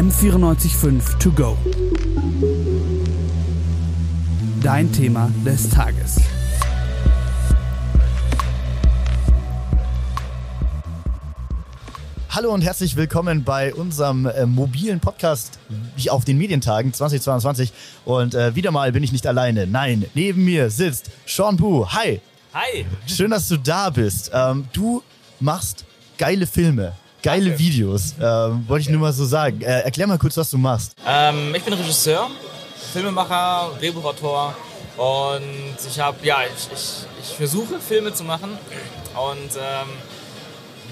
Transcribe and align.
M945 0.00 1.18
To 1.18 1.30
Go. 1.30 1.58
Dein 4.62 4.90
Thema 4.90 5.30
des 5.44 5.68
Tages. 5.68 6.16
Hallo 12.30 12.54
und 12.54 12.62
herzlich 12.62 12.96
willkommen 12.96 13.44
bei 13.44 13.74
unserem 13.74 14.24
äh, 14.24 14.46
mobilen 14.46 15.00
Podcast 15.00 15.58
auf 16.08 16.24
den 16.24 16.38
Medientagen 16.38 16.94
2022. 16.94 17.70
Und 18.06 18.34
äh, 18.34 18.56
wieder 18.56 18.70
mal 18.70 18.92
bin 18.92 19.02
ich 19.02 19.12
nicht 19.12 19.26
alleine. 19.26 19.66
Nein, 19.66 20.06
neben 20.14 20.46
mir 20.46 20.70
sitzt 20.70 21.10
Sean 21.26 21.58
Bu. 21.58 21.86
Hi. 21.90 22.22
Hi. 22.54 22.86
Schön, 23.06 23.32
dass 23.32 23.48
du 23.48 23.58
da 23.58 23.90
bist. 23.90 24.30
Ähm, 24.32 24.66
du 24.72 25.02
machst 25.40 25.84
geile 26.16 26.46
Filme, 26.46 26.94
geile. 27.22 27.58
Videos. 27.58 28.14
Ähm, 28.20 28.64
Wollte 28.68 28.82
ich 28.82 28.88
nur 28.88 29.00
mal 29.00 29.12
so 29.12 29.24
sagen. 29.24 29.60
Äh, 29.62 29.80
erklär 29.80 30.06
mal 30.06 30.18
kurz, 30.18 30.36
was 30.36 30.50
du 30.50 30.58
machst. 30.58 30.92
Ähm, 31.06 31.54
ich 31.54 31.62
bin 31.62 31.74
Regisseur, 31.74 32.30
Filmemacher, 32.92 33.70
Drehbuchautor 33.78 34.54
und 34.96 35.76
ich 35.86 36.00
habe, 36.00 36.16
ja, 36.22 36.38
ich, 36.44 36.72
ich, 36.72 37.06
ich 37.22 37.36
versuche 37.36 37.78
Filme 37.80 38.12
zu 38.12 38.24
machen 38.24 38.50
und 38.50 39.50
ähm, 39.56 39.88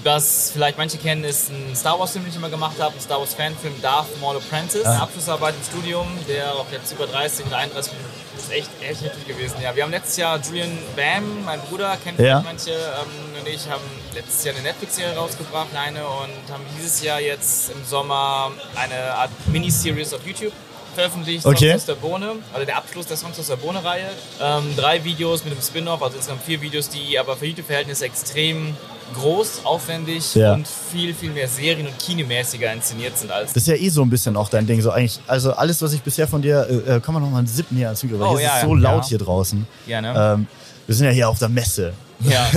was 0.03 0.51
vielleicht 0.53 0.77
manche 0.77 0.97
kennen, 0.97 1.23
ist 1.23 1.49
ein 1.49 1.75
Star 1.75 1.99
Wars 1.99 2.11
Film, 2.11 2.23
den 2.23 2.31
ich 2.31 2.35
immer 2.37 2.49
gemacht 2.49 2.75
habe, 2.79 2.95
ein 2.95 3.01
Star 3.01 3.19
Wars 3.19 3.33
Fanfilm 3.33 3.79
Darth 3.81 4.07
Maul 4.21 4.37
Apprentice, 4.37 4.85
eine 4.85 5.01
Abschlussarbeit 5.01 5.55
im 5.55 5.63
Studium, 5.63 6.07
der 6.27 6.53
auch 6.53 6.65
jetzt 6.71 6.91
über 6.91 7.07
30 7.07 7.45
oder 7.47 7.57
31 7.57 7.93
Minuten 7.93 8.09
ist 8.37 8.51
echt, 8.51 8.69
echt 8.81 9.01
heftig 9.03 9.27
gewesen. 9.27 9.55
Ja, 9.61 9.75
wir 9.75 9.83
haben 9.83 9.91
letztes 9.91 10.17
Jahr 10.17 10.39
Julian 10.39 10.77
Bam, 10.95 11.43
mein 11.43 11.59
Bruder, 11.61 11.97
kennt 12.03 12.19
Ja. 12.19 12.41
manche, 12.41 12.71
ähm, 12.71 13.39
und 13.41 13.47
ich 13.47 13.69
haben 13.69 13.83
letztes 14.13 14.45
Jahr 14.45 14.55
eine 14.55 14.63
Netflix-Serie 14.63 15.15
rausgebracht, 15.15 15.67
eine, 15.75 16.05
und 16.07 16.51
haben 16.53 16.63
dieses 16.77 17.01
Jahr 17.03 17.19
jetzt 17.19 17.71
im 17.71 17.83
Sommer 17.85 18.51
eine 18.75 19.13
Art 19.13 19.31
Miniseries 19.47 20.13
auf 20.13 20.25
YouTube 20.25 20.53
veröffentlicht, 20.95 21.45
Okay. 21.45 21.69
Songs 21.71 21.81
aus 21.81 21.85
der 21.85 21.95
Bohne, 21.95 22.35
also 22.53 22.65
der 22.65 22.77
Abschluss 22.77 23.05
der 23.07 23.17
Songs 23.17 23.37
aus 23.39 23.47
der 23.47 23.57
Bohne-Reihe. 23.57 24.09
Ähm, 24.41 24.73
drei 24.75 25.03
Videos 25.03 25.43
mit 25.43 25.53
einem 25.53 25.61
Spin-off, 25.61 26.01
also 26.01 26.15
insgesamt 26.15 26.43
vier 26.43 26.61
Videos, 26.61 26.89
die 26.89 27.19
aber 27.19 27.35
für 27.35 27.45
YouTube-Verhältnisse 27.45 28.05
extrem 28.05 28.75
groß, 29.13 29.61
aufwendig 29.65 30.35
Ja. 30.35 30.53
und 30.53 30.67
viel, 30.67 31.13
viel 31.13 31.31
mehr 31.31 31.47
serien- 31.47 31.87
und 31.87 31.97
kinomäßiger 31.99 32.71
inszeniert 32.73 33.17
sind 33.17 33.31
als 33.31 33.53
Das 33.53 33.63
ist 33.63 33.67
ja 33.67 33.75
eh 33.75 33.89
so 33.89 34.01
ein 34.01 34.09
bisschen 34.09 34.35
auch 34.37 34.49
dein 34.49 34.65
Ding. 34.67 34.81
So 34.81 34.91
eigentlich, 34.91 35.19
also 35.27 35.53
alles, 35.53 35.81
was 35.81 35.93
ich 35.93 36.01
bisher 36.01 36.27
von 36.27 36.41
dir, 36.41 36.67
äh, 36.69 36.95
äh, 36.95 37.01
komm 37.03 37.15
mal 37.15 37.19
noch 37.19 37.29
mal 37.31 37.39
einen 37.39 37.47
Zip 37.47 37.71
näher 37.71 37.87
ans 37.87 38.03
Mikro, 38.03 38.19
weil 38.19 38.27
Oh, 38.27 38.37
hier 38.37 38.47
ja, 38.47 38.57
ist 38.57 38.65
so 38.65 38.75
ja. 38.75 38.81
laut 38.81 39.05
hier 39.05 39.17
draußen. 39.17 39.67
Ja, 39.87 40.01
ne? 40.01 40.13
Ähm, 40.15 40.47
wir 40.87 40.95
sind 40.95 41.05
ja 41.05 41.11
hier 41.11 41.29
auf 41.29 41.39
der 41.39 41.49
Messe. 41.49 41.93
Ja. 42.21 42.49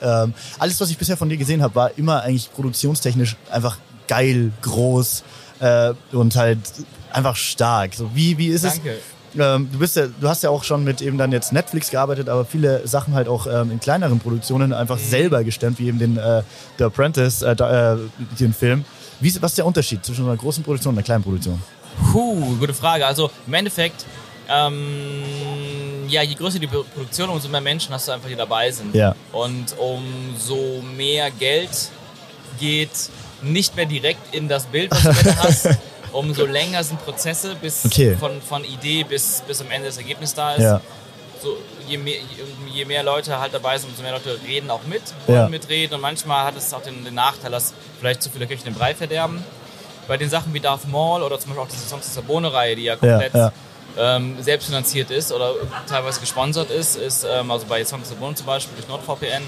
ähm, 0.24 0.34
alles, 0.58 0.80
was 0.80 0.90
ich 0.90 0.98
bisher 0.98 1.16
von 1.16 1.28
dir 1.28 1.36
gesehen 1.36 1.62
habe, 1.62 1.74
war 1.74 1.90
immer 1.96 2.22
eigentlich 2.22 2.52
produktionstechnisch 2.52 3.36
einfach 3.50 3.78
geil, 4.08 4.52
groß 4.62 5.22
äh, 5.60 5.92
und 6.12 6.36
halt 6.36 6.58
einfach 7.12 7.36
stark. 7.36 7.94
So, 7.94 8.10
wie, 8.14 8.36
wie 8.38 8.48
ist 8.48 8.64
Danke. 8.64 8.90
es? 8.90 8.98
Ähm, 9.38 9.68
du, 9.72 9.78
bist 9.78 9.96
ja, 9.96 10.06
du 10.20 10.28
hast 10.28 10.42
ja 10.42 10.50
auch 10.50 10.64
schon 10.64 10.84
mit 10.84 11.02
eben 11.02 11.18
dann 11.18 11.32
jetzt 11.32 11.52
Netflix 11.52 11.90
gearbeitet, 11.90 12.28
aber 12.28 12.44
viele 12.44 12.86
Sachen 12.86 13.14
halt 13.14 13.28
auch 13.28 13.46
ähm, 13.46 13.70
in 13.70 13.80
kleineren 13.80 14.18
Produktionen 14.18 14.72
einfach 14.72 14.96
Mhm. 14.96 15.08
selber 15.10 15.44
gestemmt, 15.44 15.78
wie 15.78 15.88
eben 15.88 15.98
den 15.98 16.16
äh, 16.16 16.42
The 16.78 16.84
Apprentice, 16.84 17.42
äh, 17.42 17.52
äh, 17.52 17.96
den 18.38 18.54
Film. 18.54 18.84
Wie 19.20 19.34
was 19.42 19.52
ist 19.52 19.58
der 19.58 19.66
Unterschied 19.66 20.04
zwischen 20.04 20.24
einer 20.26 20.36
großen 20.36 20.62
Produktion 20.62 20.92
und 20.94 20.98
einer 20.98 21.04
kleinen 21.04 21.24
Produktion? 21.24 21.60
Puh, 22.12 22.56
gute 22.58 22.74
Frage. 22.74 23.06
Also 23.06 23.30
im 23.46 23.54
Endeffekt, 23.54 24.04
ähm, 24.48 25.22
ja, 26.08 26.22
je 26.22 26.34
größer 26.34 26.58
die 26.58 26.66
Pro- 26.66 26.84
Produktion, 26.94 27.28
umso 27.30 27.48
mehr 27.48 27.60
Menschen 27.60 27.92
hast 27.94 28.08
du 28.08 28.12
einfach, 28.12 28.28
die 28.28 28.36
dabei 28.36 28.70
sind. 28.70 28.94
Ja. 28.94 29.14
Und 29.32 29.74
umso 29.78 30.82
mehr 30.96 31.30
Geld 31.30 31.70
geht 32.58 32.90
nicht 33.42 33.76
mehr 33.76 33.86
direkt 33.86 34.34
in 34.34 34.48
das 34.48 34.64
Bild, 34.66 34.90
was 34.90 35.02
du 35.22 35.36
hast. 35.42 35.68
Umso 36.16 36.46
länger 36.46 36.82
sind 36.82 37.04
Prozesse, 37.04 37.54
bis 37.60 37.84
Okay. 37.84 38.16
von, 38.16 38.40
von 38.42 38.64
Idee 38.64 39.04
bis, 39.04 39.42
bis 39.46 39.60
am 39.60 39.70
Ende 39.70 39.88
das 39.88 39.98
Ergebnis 39.98 40.34
da 40.34 40.54
ist. 40.54 40.62
Ja. 40.62 40.80
So, 41.42 41.56
je, 41.86 41.98
mehr, 41.98 42.16
je, 42.72 42.84
mehr 42.86 43.02
Leute 43.02 43.38
halt 43.38 43.52
dabei 43.52 43.76
sind, 43.78 43.90
umso 43.90 44.02
mehr 44.02 44.12
Leute 44.12 44.38
reden 44.46 44.70
auch 44.70 44.80
mit, 44.88 45.02
wollen 45.26 45.38
Ja. 45.38 45.48
mitreden. 45.48 45.94
Und 45.94 46.00
manchmal 46.00 46.46
hat 46.46 46.56
es 46.56 46.72
auch 46.72 46.82
den, 46.82 47.04
den 47.04 47.14
Nachteil, 47.14 47.50
dass 47.50 47.74
vielleicht 48.00 48.22
zu 48.22 48.30
viele 48.30 48.46
Köche 48.46 48.64
den 48.64 48.74
Brei 48.74 48.94
verderben. 48.94 49.44
Bei 50.08 50.16
den 50.16 50.30
Sachen 50.30 50.54
wie 50.54 50.60
Darth 50.60 50.88
Maul 50.88 51.22
oder 51.22 51.38
zum 51.38 51.50
Beispiel 51.50 51.64
auch 51.64 51.68
diese 51.70 51.86
Songs 51.86 52.14
der 52.14 52.22
Bohne-Reihe, 52.22 52.76
die 52.76 52.84
ja 52.84 52.96
komplett 52.96 53.34
ja. 53.34 53.52
Ähm, 53.98 54.36
selbstfinanziert 54.42 55.10
ist 55.10 55.32
oder 55.32 55.54
teilweise 55.88 56.20
gesponsert 56.20 56.70
ist, 56.70 56.96
ist 56.96 57.24
ähm, 57.30 57.50
also 57.50 57.64
bei 57.66 57.82
Songs 57.84 58.08
der 58.10 58.16
Bohne 58.16 58.34
zum 58.34 58.44
Beispiel 58.46 58.76
durch 58.76 58.88
NordVPN, 58.88 59.42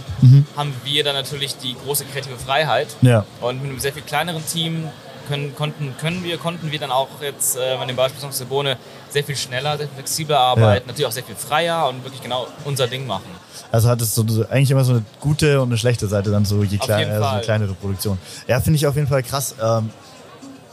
haben 0.56 0.74
wir 0.84 1.04
dann 1.04 1.14
natürlich 1.14 1.56
die 1.58 1.76
große 1.84 2.04
kreative 2.06 2.36
Freiheit. 2.38 2.88
Mhm. 3.02 3.08
Ja. 3.08 3.24
Und 3.42 3.60
mit 3.62 3.70
einem 3.70 3.78
sehr 3.78 3.92
viel 3.92 4.02
kleineren 4.02 4.44
Team 4.46 4.88
können, 5.28 5.54
konnten, 5.54 5.94
können 6.00 6.24
wir, 6.24 6.38
konnten 6.38 6.72
wir 6.72 6.78
dann 6.78 6.90
auch 6.90 7.08
jetzt 7.20 7.56
äh, 7.56 7.74
an 7.74 7.86
dem 7.86 7.96
Beispiel 7.96 8.20
Songs 8.20 8.38
der 8.38 8.46
Bohne 8.46 8.76
sehr 9.10 9.22
viel 9.22 9.36
schneller, 9.36 9.76
sehr 9.76 9.86
viel 9.86 9.96
flexibler 9.96 10.38
arbeiten, 10.38 10.86
natürlich 10.86 11.06
auch 11.06 11.12
sehr 11.12 11.24
viel 11.24 11.36
freier 11.36 11.88
und 11.88 12.02
wirklich 12.04 12.22
genau 12.22 12.46
unser 12.64 12.86
Ding 12.86 13.06
machen. 13.06 13.30
Also 13.70 13.88
hat 13.88 14.00
es 14.00 14.14
so, 14.14 14.24
eigentlich 14.50 14.70
immer 14.70 14.84
so 14.84 14.92
eine 14.92 15.04
gute 15.20 15.60
und 15.60 15.68
eine 15.68 15.78
schlechte 15.78 16.08
Seite 16.08 16.30
dann 16.30 16.44
so 16.44 16.62
je 16.62 16.78
klein, 16.78 17.08
äh, 17.08 17.18
so 17.18 17.24
eine 17.24 17.42
kleinere 17.42 17.74
Produktion. 17.74 18.18
Ja, 18.46 18.60
finde 18.60 18.76
ich 18.76 18.86
auf 18.86 18.96
jeden 18.96 19.08
Fall 19.08 19.22
krass. 19.22 19.54
Ähm, 19.62 19.90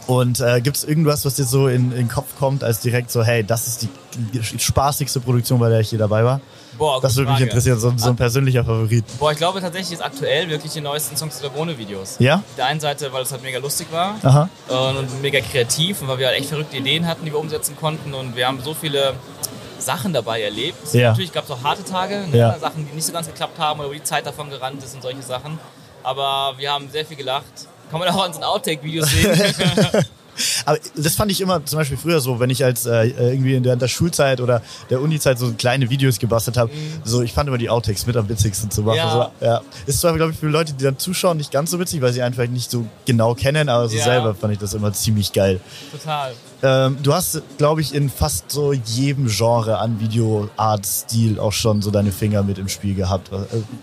und 0.08 0.40
äh, 0.40 0.62
gibt 0.62 0.78
es 0.78 0.84
irgendwas, 0.84 1.26
was 1.26 1.36
dir 1.36 1.46
so 1.46 1.68
in, 1.68 1.92
in 1.92 1.98
den 1.98 2.08
Kopf 2.08 2.38
kommt, 2.38 2.64
als 2.64 2.80
direkt 2.80 3.12
so, 3.12 3.24
hey, 3.24 3.44
das 3.44 3.68
ist 3.68 3.82
die, 3.82 3.90
die 4.40 4.60
spaßigste 4.60 5.20
Produktion, 5.20 5.60
bei 5.60 5.70
der 5.70 5.80
ich 5.80 5.92
je 5.92 5.98
dabei 5.98 6.24
war? 6.24 6.42
Boah, 6.78 7.00
Das 7.02 7.16
würde 7.16 7.30
mich 7.32 7.38
Frage. 7.40 7.50
interessieren, 7.50 7.80
so, 7.80 7.94
so 7.96 8.10
ein 8.10 8.16
persönlicher 8.16 8.64
Favorit. 8.66 9.06
Boah, 9.20 9.32
ich 9.32 9.38
glaube 9.38 9.62
tatsächlich 9.62 9.94
ist 9.94 10.02
aktuell 10.04 10.50
wirklich 10.50 10.72
die 10.74 10.82
neuesten 10.82 11.16
Songs 11.16 11.40
der 11.40 11.50
Bohne 11.50 11.78
Videos. 11.78 12.16
Ja? 12.20 12.36
Auf 12.36 12.42
der 12.58 12.66
einen 12.66 12.80
Seite, 12.80 13.12
weil 13.14 13.24
es 13.24 13.32
halt 13.32 13.44
mega 13.44 13.60
lustig 13.60 13.88
war. 13.92 14.16
Aha. 14.24 14.50
und, 14.70 14.98
und 14.98 15.22
mega 15.22 15.40
kreativ 15.40 16.02
und 16.02 16.08
weil 16.08 16.18
wir 16.20 16.28
halt 16.28 16.38
echt 16.40 16.50
verrückte 16.50 16.78
Ideen 16.78 17.08
hatten, 17.08 17.26
die 17.26 17.32
wir 17.32 17.40
umsetzen 17.40 17.76
konnten 17.78 18.14
und 18.14 18.36
wir 18.36 18.48
haben 18.48 18.60
so 18.64 18.74
viele 18.74 19.14
Sachen 19.80 20.14
dabei 20.14 20.42
erlebt. 20.42 20.94
Ja. 20.94 21.10
Natürlich 21.12 21.32
gab 21.32 21.46
es 21.46 21.52
auch 21.52 21.64
harte 21.64 21.84
Tage, 21.84 22.26
ne? 22.32 22.38
Ja. 22.38 22.58
Sachen, 22.60 22.88
die 22.90 22.96
nicht 22.96 23.06
so 23.06 23.14
ganz 23.14 23.28
geklappt 23.28 23.60
haben 23.60 23.80
oder 23.80 23.90
wo 23.90 23.94
die 23.94 24.04
Zeit 24.04 24.26
davon 24.26 24.50
gerannt 24.50 24.84
ist 24.84 24.96
und 24.96 25.02
solche 25.02 25.22
Sachen. 25.22 25.60
Aber 26.04 26.54
wir 26.58 26.72
haben 26.72 26.90
sehr 26.90 27.06
viel 27.06 27.18
gelacht. 27.18 27.44
Kann 27.92 28.00
man 28.00 28.10
auch 28.10 28.22
an 28.24 28.28
unseren 28.28 28.44
Outtake-Videos 28.46 29.10
sehen. 29.10 29.32
Aber 30.66 30.80
das 30.96 31.16
fand 31.16 31.32
ich 31.32 31.42
immer 31.42 31.64
zum 31.66 31.78
Beispiel 31.78 31.98
früher 31.98 32.20
so, 32.20 32.40
wenn 32.40 32.50
ich 32.50 32.64
als 32.64 32.86
äh, 32.86 33.08
irgendwie 33.08 33.56
in 33.56 33.64
der, 33.64 33.76
der 33.76 33.88
Schulzeit 33.88 34.42
oder 34.42 34.62
der 34.90 35.02
Uni-Zeit 35.02 35.38
so 35.40 35.54
kleine 35.54 35.90
Videos 35.90 36.20
gebastelt 36.20 36.58
habe. 36.58 36.72
So, 37.04 37.22
ich 37.22 37.34
fand 37.34 37.48
immer 37.48 37.58
die 37.58 37.70
Outtakes 37.70 38.08
mit 38.08 38.18
am 38.18 38.28
witzigsten 38.28 38.72
zu 38.72 38.82
machen. 38.82 38.96
Mhm. 38.96 39.00
Ja. 39.00 39.32
So, 39.40 39.46
ja. 39.46 39.62
Ist 39.86 40.02
zwar, 40.02 40.14
glaube 40.16 40.32
ich, 40.32 40.38
für 40.40 40.48
Leute, 40.48 40.74
die 40.74 40.84
dann 40.84 40.98
zuschauen, 40.98 41.38
nicht 41.38 41.52
ganz 41.52 41.72
so 41.72 41.80
witzig, 41.80 42.02
weil 42.02 42.14
sie 42.14 42.22
einen 42.22 42.34
vielleicht 42.34 42.54
nicht 42.54 42.72
so 42.72 42.86
genau 43.06 43.36
kennen, 43.36 43.70
aber 43.70 43.88
so 43.90 43.98
Ja. 43.98 44.04
selber 44.04 44.36
fand 44.36 44.54
ich 44.54 44.60
das 44.60 44.74
immer 44.74 44.92
ziemlich 44.94 45.32
geil. 45.34 45.60
Total. 45.92 46.34
Ähm, 46.64 46.98
du 47.04 47.14
hast, 47.14 47.42
glaube 47.58 47.82
ich, 47.82 47.94
in 47.94 48.10
fast 48.10 48.50
so 48.50 48.74
jedem 48.74 49.28
Genre 49.28 49.78
an 49.78 50.00
Videoart-Stil 50.00 51.40
auch 51.40 51.52
schon 51.54 51.82
so 51.82 51.92
deine 51.92 52.12
Finger 52.12 52.44
mit 52.44 52.58
im 52.58 52.70
Spiel 52.70 52.96
gehabt. 52.96 53.30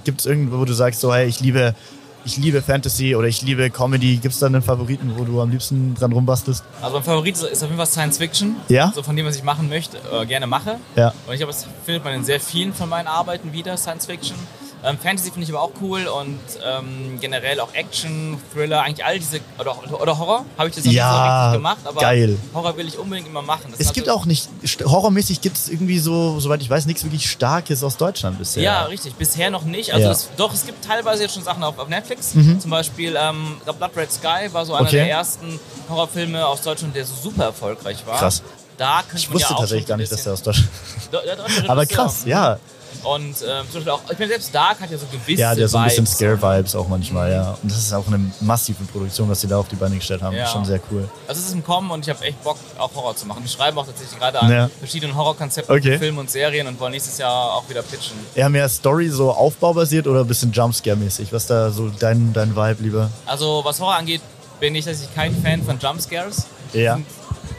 Gibt 0.04 0.20
es 0.20 0.26
irgendwo, 0.26 0.58
wo 0.58 0.64
du 0.64 0.72
sagst, 0.72 1.00
so, 1.00 1.14
hey, 1.14 1.26
ich 1.28 1.40
liebe, 1.40 1.74
ich 2.24 2.36
liebe 2.36 2.62
Fantasy 2.62 3.14
oder 3.14 3.28
ich 3.28 3.42
liebe 3.42 3.70
Comedy? 3.70 4.16
Gibt 4.16 4.34
es 4.34 4.40
da 4.40 4.46
einen 4.46 4.62
Favoriten, 4.62 5.12
wo 5.16 5.24
du 5.24 5.40
am 5.40 5.50
liebsten 5.50 5.94
dran 5.94 6.12
rumbastelst? 6.12 6.64
Also 6.80 6.96
mein 6.96 7.04
Favorit 7.04 7.36
ist 7.36 7.62
auf 7.62 7.68
jeden 7.68 7.76
Fall 7.76 7.86
Science 7.86 8.18
Fiction. 8.18 8.56
Ja? 8.68 8.92
So 8.94 9.02
von 9.02 9.16
dem, 9.16 9.26
was 9.26 9.36
ich 9.36 9.42
machen 9.42 9.68
möchte, 9.68 9.98
äh, 9.98 10.26
gerne 10.26 10.46
mache. 10.46 10.76
Ja. 10.96 11.12
Und 11.26 11.32
ich 11.32 11.38
glaube, 11.38 11.52
das 11.52 11.66
findet 11.84 12.04
man 12.04 12.14
in 12.14 12.24
sehr 12.24 12.40
vielen 12.40 12.72
von 12.72 12.88
meinen 12.88 13.06
Arbeiten 13.06 13.52
wieder, 13.52 13.76
Science 13.76 14.06
Fiction. 14.06 14.36
Ähm, 14.84 14.98
Fantasy 14.98 15.30
finde 15.30 15.44
ich 15.44 15.50
aber 15.50 15.62
auch 15.62 15.70
cool 15.80 16.06
und 16.06 16.40
ähm, 16.66 17.18
generell 17.20 17.60
auch 17.60 17.72
Action, 17.72 18.36
Thriller, 18.52 18.82
eigentlich 18.82 19.04
all 19.04 19.18
diese, 19.18 19.38
oder, 19.58 19.76
oder 20.00 20.18
Horror, 20.18 20.44
habe 20.58 20.68
ich 20.70 20.74
das 20.74 20.84
noch 20.84 20.92
Ja, 20.92 21.04
nicht 21.06 21.22
so 21.22 21.42
richtig 21.42 21.52
gemacht, 21.58 21.78
aber 21.84 22.00
geil. 22.00 22.38
Horror 22.52 22.76
will 22.76 22.88
ich 22.88 22.98
unbedingt 22.98 23.28
immer 23.28 23.42
machen. 23.42 23.66
Das 23.70 23.78
Es 23.80 23.92
gibt 23.92 24.08
also- 24.08 24.20
auch 24.20 24.26
nicht, 24.26 24.48
horrormäßig 24.84 25.40
gibt 25.40 25.56
es 25.56 25.68
irgendwie 25.68 25.98
so, 26.00 26.40
soweit 26.40 26.62
ich 26.62 26.68
weiß, 26.70 26.86
nichts 26.86 27.04
wirklich 27.04 27.30
Starkes 27.30 27.84
aus 27.84 27.96
Deutschland 27.96 28.38
bisher. 28.38 28.62
Ja, 28.64 28.82
richtig. 28.84 29.14
Bisher 29.14 29.50
noch 29.50 29.62
nicht. 29.62 29.92
Also 29.92 30.02
Ja. 30.02 30.08
Mhm. 30.08 30.14
es, 30.14 30.28
doch, 30.36 30.52
es 30.52 30.66
gibt 30.66 30.84
teilweise 30.84 31.22
jetzt 31.22 31.34
schon 31.34 31.44
Sachen 31.44 31.62
auf, 31.62 31.78
auf 31.78 31.88
Netflix. 31.88 32.32
Zum 32.32 32.70
Beispiel 32.70 33.16
ähm, 33.16 33.58
Blood 33.64 33.96
Red 33.96 34.10
Sky 34.12 34.52
war 34.52 34.66
so 34.66 34.74
einer 34.74 34.86
Okay. 34.88 34.96
der 34.96 35.10
ersten 35.10 35.60
Horrorfilme 35.88 36.44
aus 36.46 36.62
Deutschland, 36.62 36.96
der 36.96 37.04
so 37.06 37.14
super 37.22 37.44
erfolgreich 37.44 37.98
war. 38.06 38.18
Krass. 38.18 38.42
Da 38.78 39.02
Ich 39.14 39.30
wusste 39.32 39.52
ja 39.52 39.58
tatsächlich 39.58 39.86
gar 39.86 39.96
nicht, 39.96 40.10
dass 40.10 40.24
der 40.24 40.32
aus 40.32 40.42
Deutschland 40.42 40.68
Do- 41.12 41.18
deutsche 41.18 41.68
Aber 41.70 41.86
krass, 41.86 42.22
ja. 42.24 42.58
Und 43.02 43.36
ähm, 43.46 43.64
zum 43.66 43.74
Beispiel 43.74 43.90
auch, 43.90 44.00
ich 44.10 44.18
meine, 44.18 44.28
selbst 44.30 44.54
Dark 44.54 44.80
hat 44.80 44.90
ja 44.90 44.98
so 44.98 45.06
gewisse 45.10 45.40
Ja, 45.40 45.54
der 45.54 45.66
so 45.68 45.78
ein 45.78 45.84
bisschen 45.84 46.06
Vibes. 46.06 46.14
Scare-Vibes 46.18 46.74
auch 46.76 46.88
manchmal, 46.88 47.32
ja. 47.32 47.58
Und 47.62 47.70
das 47.70 47.78
ist 47.78 47.92
auch 47.92 48.06
eine 48.06 48.20
massive 48.40 48.84
Produktion, 48.84 49.28
was 49.28 49.40
sie 49.40 49.48
da 49.48 49.58
auf 49.58 49.68
die 49.68 49.76
Beine 49.76 49.96
gestellt 49.96 50.22
haben. 50.22 50.36
Ja. 50.36 50.46
Schon 50.46 50.64
sehr 50.64 50.80
cool. 50.90 51.08
Also 51.26 51.40
es 51.40 51.48
ist 51.48 51.54
im 51.54 51.64
Kommen 51.64 51.90
und 51.90 52.06
ich 52.06 52.14
habe 52.14 52.24
echt 52.24 52.42
Bock, 52.44 52.56
auch 52.78 52.94
Horror 52.94 53.16
zu 53.16 53.26
machen. 53.26 53.42
Wir 53.42 53.50
schreiben 53.50 53.76
auch 53.78 53.86
tatsächlich 53.86 54.18
gerade 54.18 54.40
an 54.40 54.50
Ja. 54.50 54.70
verschiedenen 54.78 55.16
Horrorkonzepten 55.16 55.74
Okay. 55.74 55.92
für 55.94 55.98
Filme 55.98 56.20
und 56.20 56.30
Serien 56.30 56.66
und 56.66 56.78
wollen 56.78 56.92
nächstes 56.92 57.18
Jahr 57.18 57.54
auch 57.54 57.68
wieder 57.68 57.82
pitchen. 57.82 58.16
Eher 58.34 58.48
mehr 58.48 58.68
Story, 58.68 59.08
so 59.08 59.30
aufbaubasiert 59.32 60.06
oder 60.06 60.20
ein 60.20 60.26
bisschen 60.28 60.52
Jumpscare-mäßig? 60.52 61.32
Was 61.32 61.46
da 61.46 61.70
so 61.70 61.88
dein, 61.98 62.32
dein 62.32 62.54
Vibe 62.54 62.82
lieber? 62.82 63.10
Also 63.26 63.62
was 63.64 63.80
Horror 63.80 63.96
angeht, 63.96 64.20
bin 64.60 64.74
ich 64.74 64.84
tatsächlich 64.84 65.14
kein 65.14 65.34
Fan 65.42 65.62
von 65.64 65.78
Jumpscares. 65.78 66.46
Ja. 66.72 66.98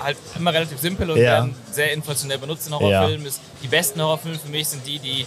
Halt 0.04 0.18
immer 0.38 0.54
relativ 0.54 0.80
simpel 0.80 1.10
und 1.10 1.18
Ja. 1.18 1.24
werden 1.24 1.56
sehr 1.72 1.94
inflationär 1.94 2.38
benutzt 2.38 2.68
in 2.68 2.74
Horrorfilmen. 2.74 3.26
Ist- 3.26 3.40
Die 3.64 3.68
besten 3.68 4.02
Horrorfilme 4.02 4.38
für 4.38 4.50
mich 4.50 4.68
sind 4.68 4.86
die, 4.86 5.00
die 5.00 5.26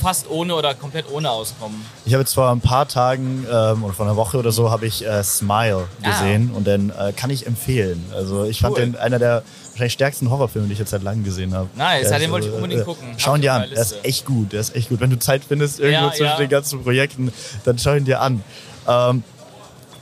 fast 0.00 0.28
ohne 0.28 0.54
oder 0.54 0.74
komplett 0.74 1.10
ohne 1.10 1.30
auskommen. 1.30 1.84
Ich 2.04 2.12
habe 2.12 2.22
jetzt 2.22 2.34
vor 2.34 2.50
ein 2.50 2.60
paar 2.60 2.86
Tagen 2.88 3.46
ähm, 3.50 3.84
oder 3.84 3.94
vor 3.94 4.06
einer 4.06 4.16
Woche 4.16 4.38
oder 4.38 4.50
so 4.52 4.70
habe 4.70 4.86
ich 4.86 5.06
äh, 5.06 5.22
Smile 5.22 5.86
Ah. 6.02 6.10
gesehen 6.10 6.50
und 6.52 6.66
den 6.66 6.90
äh, 6.90 7.12
kann 7.12 7.30
ich 7.30 7.46
empfehlen. 7.46 8.04
Also 8.14 8.44
ich 8.44 8.60
fand 8.60 8.74
Cool. 8.76 8.82
den 8.86 8.96
einer 8.96 9.18
der 9.18 9.42
wahrscheinlich 9.70 9.92
stärksten 9.94 10.30
Horrorfilme, 10.30 10.66
die 10.66 10.72
ich 10.74 10.78
jetzt 10.80 10.90
seit 10.90 11.02
langem 11.02 11.24
gesehen 11.24 11.54
habe. 11.54 11.68
Nice, 11.76 12.02
Der 12.02 12.10
ja, 12.12 12.18
den 12.18 12.30
wollte 12.32 12.48
ich 12.48 12.52
unbedingt 12.54 12.82
äh, 12.82 12.84
gucken. 12.84 13.08
Schau 13.18 13.34
ihn 13.36 13.40
dir 13.40 13.52
an, 13.54 13.64
der 13.70 13.78
ist 13.80 13.96
echt 14.04 14.26
gut, 14.26 14.52
der 14.52 14.60
ist 14.60 14.74
echt 14.74 14.88
gut. 14.88 15.00
Wenn 15.00 15.10
du 15.10 15.18
Zeit 15.18 15.42
findest 15.46 15.78
irgendwo 15.80 16.06
Ja, 16.06 16.10
zwischen 16.12 16.24
ja. 16.24 16.36
den 16.38 16.48
ganzen 16.50 16.82
Projekten, 16.82 17.32
dann 17.64 17.78
schau 17.78 17.94
ihn 17.94 18.04
dir 18.04 18.20
an. 18.20 18.42
Ähm, 18.88 19.22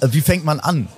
wie 0.00 0.20
fängt 0.22 0.44
man 0.44 0.58
an, 0.58 0.88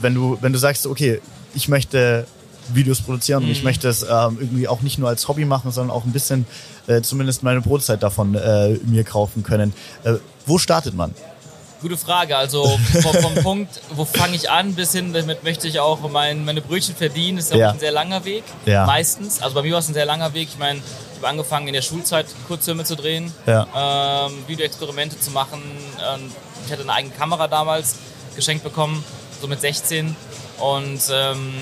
wenn 0.00 0.14
du, 0.14 0.38
wenn 0.40 0.52
du 0.52 0.58
sagst, 0.58 0.86
okay, 0.86 1.20
ich 1.54 1.68
möchte 1.68 2.26
Videos 2.72 3.00
produzieren 3.00 3.42
Mhm. 3.42 3.48
und 3.48 3.52
ich 3.52 3.62
möchte 3.64 3.88
es 3.88 4.02
ähm, 4.02 4.38
irgendwie 4.40 4.68
auch 4.68 4.80
nicht 4.82 4.98
nur 4.98 5.08
als 5.08 5.26
Hobby 5.28 5.44
machen, 5.44 5.72
sondern 5.72 5.94
auch 5.96 6.04
ein 6.04 6.12
bisschen 6.12 6.46
äh, 6.86 7.00
zumindest 7.02 7.42
meine 7.42 7.60
Brotzeit 7.60 8.02
davon 8.02 8.34
äh, 8.34 8.78
mir 8.84 9.04
kaufen 9.04 9.42
können. 9.42 9.72
Äh, 10.04 10.14
wo 10.46 10.58
startet 10.58 10.94
man? 10.94 11.14
Gute 11.82 11.96
Frage. 11.96 12.36
Also 12.36 12.78
vom, 13.02 13.14
vom 13.14 13.34
Punkt, 13.42 13.80
wo 13.96 14.04
fange 14.04 14.36
ich 14.36 14.50
an, 14.50 14.74
bis 14.74 14.92
hin, 14.92 15.12
damit 15.12 15.42
möchte 15.44 15.66
ich 15.66 15.80
auch 15.80 16.08
mein, 16.10 16.44
meine 16.44 16.60
Brötchen 16.60 16.94
verdienen, 16.94 17.38
ist 17.38 17.52
Ja. 17.54 17.70
ein 17.70 17.78
sehr 17.80 17.90
langer 17.92 18.24
Weg. 18.24 18.44
Ja. 18.66 18.84
Meistens. 18.86 19.40
Also 19.42 19.54
bei 19.54 19.62
mir 19.62 19.72
war 19.72 19.78
es 19.80 19.88
ein 19.88 19.94
sehr 19.94 20.04
langer 20.06 20.32
Weg. 20.34 20.48
Ich 20.52 20.58
meine, 20.58 20.78
ich 20.78 21.16
habe 21.18 21.28
angefangen 21.28 21.66
in 21.68 21.72
der 21.74 21.82
Schulzeit 21.82 22.26
Kurzfilme 22.46 22.84
zu 22.84 22.96
drehen, 22.96 23.32
Ja. 23.46 24.26
ähm, 24.26 24.32
Videoexperimente 24.46 25.18
zu 25.18 25.30
machen. 25.30 25.60
Ähm, 26.14 26.30
ich 26.66 26.70
hatte 26.72 26.82
eine 26.82 26.92
eigene 26.92 27.14
Kamera 27.14 27.48
damals 27.48 27.96
geschenkt 28.36 28.62
bekommen, 28.62 29.02
so 29.40 29.48
mit 29.48 29.60
16. 29.60 30.14
Und 30.60 31.00
ähm, 31.12 31.52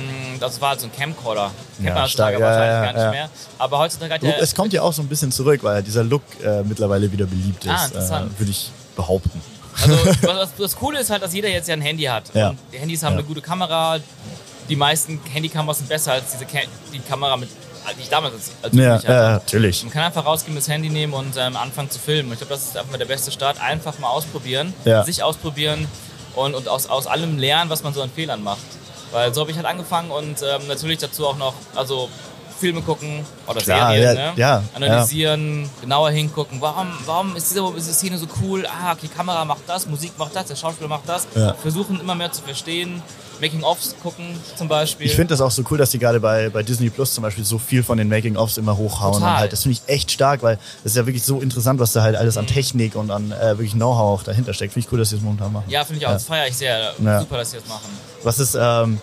das 0.40 0.60
war 0.60 0.70
halt 0.70 0.80
so 0.80 0.86
ein 0.86 0.92
Camcorder. 0.92 1.50
Kennt 1.76 1.88
Ja, 1.88 1.94
man 1.94 2.08
stark. 2.08 2.32
Ja, 2.34 2.40
wahrscheinlich 2.40 2.68
ja, 2.72 2.92
gar 2.92 2.92
nicht 3.10 3.12
mehr. 3.20 3.30
Aber 3.58 3.78
heutzutage 3.78 4.14
hat 4.14 4.22
der 4.22 4.42
Es 4.42 4.54
kommt 4.54 4.72
ja 4.72 4.82
auch 4.82 4.92
so 4.92 5.02
ein 5.02 5.08
bisschen 5.08 5.30
zurück, 5.32 5.60
weil 5.62 5.82
dieser 5.82 6.02
Look 6.04 6.22
äh, 6.44 6.62
mittlerweile 6.64 7.10
wieder 7.12 7.26
beliebt 7.26 7.64
ist, 7.64 7.70
Ah, 7.70 7.82
äh, 7.84 7.86
interessant. 7.86 8.38
würde 8.40 8.50
ich 8.50 8.70
behaupten. 8.96 9.40
Also 9.80 9.94
was, 10.22 10.50
das 10.58 10.76
Coole 10.76 10.98
ist 11.00 11.10
halt, 11.10 11.22
dass 11.22 11.32
jeder 11.32 11.48
jetzt 11.48 11.68
ja 11.68 11.74
ein 11.74 11.80
Handy 11.80 12.04
hat. 12.04 12.24
Und 12.34 12.58
die 12.72 12.78
Handys 12.78 13.02
haben 13.04 13.12
eine 13.12 13.22
gute 13.24 13.40
Kamera. 13.40 13.98
Die 14.68 14.76
meisten 14.76 15.20
Handykameras 15.32 15.78
sind 15.78 15.88
besser 15.88 16.12
als 16.14 16.32
diese 16.32 16.44
Ca 16.44 16.58
die 16.92 16.98
Kamera, 16.98 17.36
mit, 17.36 17.48
die 17.96 18.02
ich 18.02 18.08
damals 18.08 18.34
als, 18.34 18.50
als 18.62 18.74
Ja, 18.74 18.94
hatte. 18.94 19.06
ja, 19.06 19.30
natürlich. 19.34 19.84
Man 19.84 19.92
kann 19.92 20.02
einfach 20.02 20.26
rausgehen, 20.26 20.56
das 20.56 20.68
Handy 20.68 20.90
nehmen 20.90 21.14
und 21.14 21.36
ähm, 21.38 21.56
anfangen 21.56 21.88
zu 21.90 21.98
filmen. 22.00 22.32
Ich 22.32 22.38
glaube, 22.38 22.52
das 22.52 22.64
ist 22.64 22.76
einfach 22.76 22.90
mal 22.90 22.98
der 22.98 23.06
beste 23.06 23.30
Start. 23.30 23.60
Einfach 23.60 23.98
mal 24.00 24.08
ausprobieren, 24.08 24.74
Ja. 24.84 25.04
sich 25.04 25.22
ausprobieren 25.22 25.86
und, 26.34 26.54
und 26.54 26.68
aus, 26.68 26.88
aus 26.88 27.06
allem 27.06 27.38
lernen, 27.38 27.70
was 27.70 27.82
man 27.84 27.94
so 27.94 28.02
an 28.02 28.10
Fehlern 28.10 28.42
macht. 28.42 28.58
Weil 29.12 29.32
so 29.34 29.40
habe 29.40 29.50
ich 29.50 29.56
halt 29.56 29.66
angefangen 29.66 30.10
und 30.10 30.42
ähm, 30.42 30.66
natürlich 30.68 30.98
dazu 30.98 31.26
auch 31.26 31.36
noch, 31.36 31.54
also 31.74 32.08
Filme 32.58 32.82
gucken 32.82 33.24
oder 33.46 33.60
Klar, 33.60 33.92
Serien, 33.92 34.16
ja, 34.16 34.32
ne? 34.32 34.32
ja, 34.36 34.62
analysieren, 34.74 35.68
genauer 35.80 36.10
hingucken. 36.10 36.60
Warum, 36.60 36.88
warum 37.06 37.36
ist 37.36 37.50
diese, 37.50 37.62
diese 37.76 37.92
Szene 37.92 38.18
so 38.18 38.26
cool? 38.42 38.66
Ah, 38.66 38.92
okay, 38.92 39.08
Kamera 39.14 39.44
macht 39.44 39.62
das, 39.66 39.86
Musik 39.86 40.12
macht 40.18 40.34
das, 40.34 40.46
der 40.46 40.56
Schauspieler 40.56 40.88
macht 40.88 41.08
das. 41.08 41.26
Ja. 41.34 41.54
Versuchen 41.54 42.00
immer 42.00 42.14
mehr 42.14 42.32
zu 42.32 42.42
verstehen. 42.42 43.02
Making-ofs 43.40 43.94
gucken 44.02 44.24
zum 44.56 44.66
Beispiel. 44.66 45.06
Ich 45.06 45.14
finde 45.14 45.28
das 45.28 45.40
auch 45.40 45.52
so 45.52 45.62
cool, 45.70 45.78
dass 45.78 45.90
die 45.90 46.00
gerade 46.00 46.18
bei, 46.18 46.48
bei 46.48 46.64
Disney 46.64 46.90
Plus 46.90 47.14
zum 47.14 47.22
Beispiel 47.22 47.44
so 47.44 47.58
viel 47.58 47.84
von 47.84 47.96
den 47.96 48.08
Making-ofs 48.08 48.56
immer 48.58 48.76
hochhauen. 48.76 49.12
Total. 49.14 49.28
Und 49.34 49.38
halt, 49.38 49.52
das 49.52 49.62
finde 49.62 49.78
ich 49.78 49.92
echt 49.94 50.10
stark, 50.10 50.42
weil 50.42 50.56
das 50.82 50.92
ist 50.92 50.96
ja 50.96 51.06
wirklich 51.06 51.22
so 51.22 51.40
interessant, 51.40 51.78
was 51.78 51.92
da 51.92 52.02
halt 52.02 52.16
alles 52.16 52.36
an 52.36 52.46
Mhm. 52.46 52.48
Technik 52.48 52.96
und 52.96 53.12
an 53.12 53.30
äh, 53.30 53.50
wirklich 53.50 53.74
Know-how 53.74 54.20
auch 54.20 54.22
dahinter 54.24 54.54
steckt. 54.54 54.72
Finde 54.72 54.86
ich 54.86 54.92
cool, 54.92 54.98
dass 54.98 55.10
sie 55.10 55.16
das 55.16 55.22
momentan 55.22 55.52
machen. 55.52 55.66
ja, 55.68 55.84
finde 55.84 56.00
ich 56.00 56.06
auch. 56.08 56.12
Das 56.12 56.24
feiere 56.24 56.48
ich 56.48 56.56
sehr. 56.56 56.92
Ja. 57.00 57.20
Super, 57.20 57.36
dass 57.36 57.52
sie 57.52 57.58
das 57.58 57.68
machen. 57.68 57.86
Was 58.24 58.40
ist, 58.40 58.56
ähm, 58.60 58.98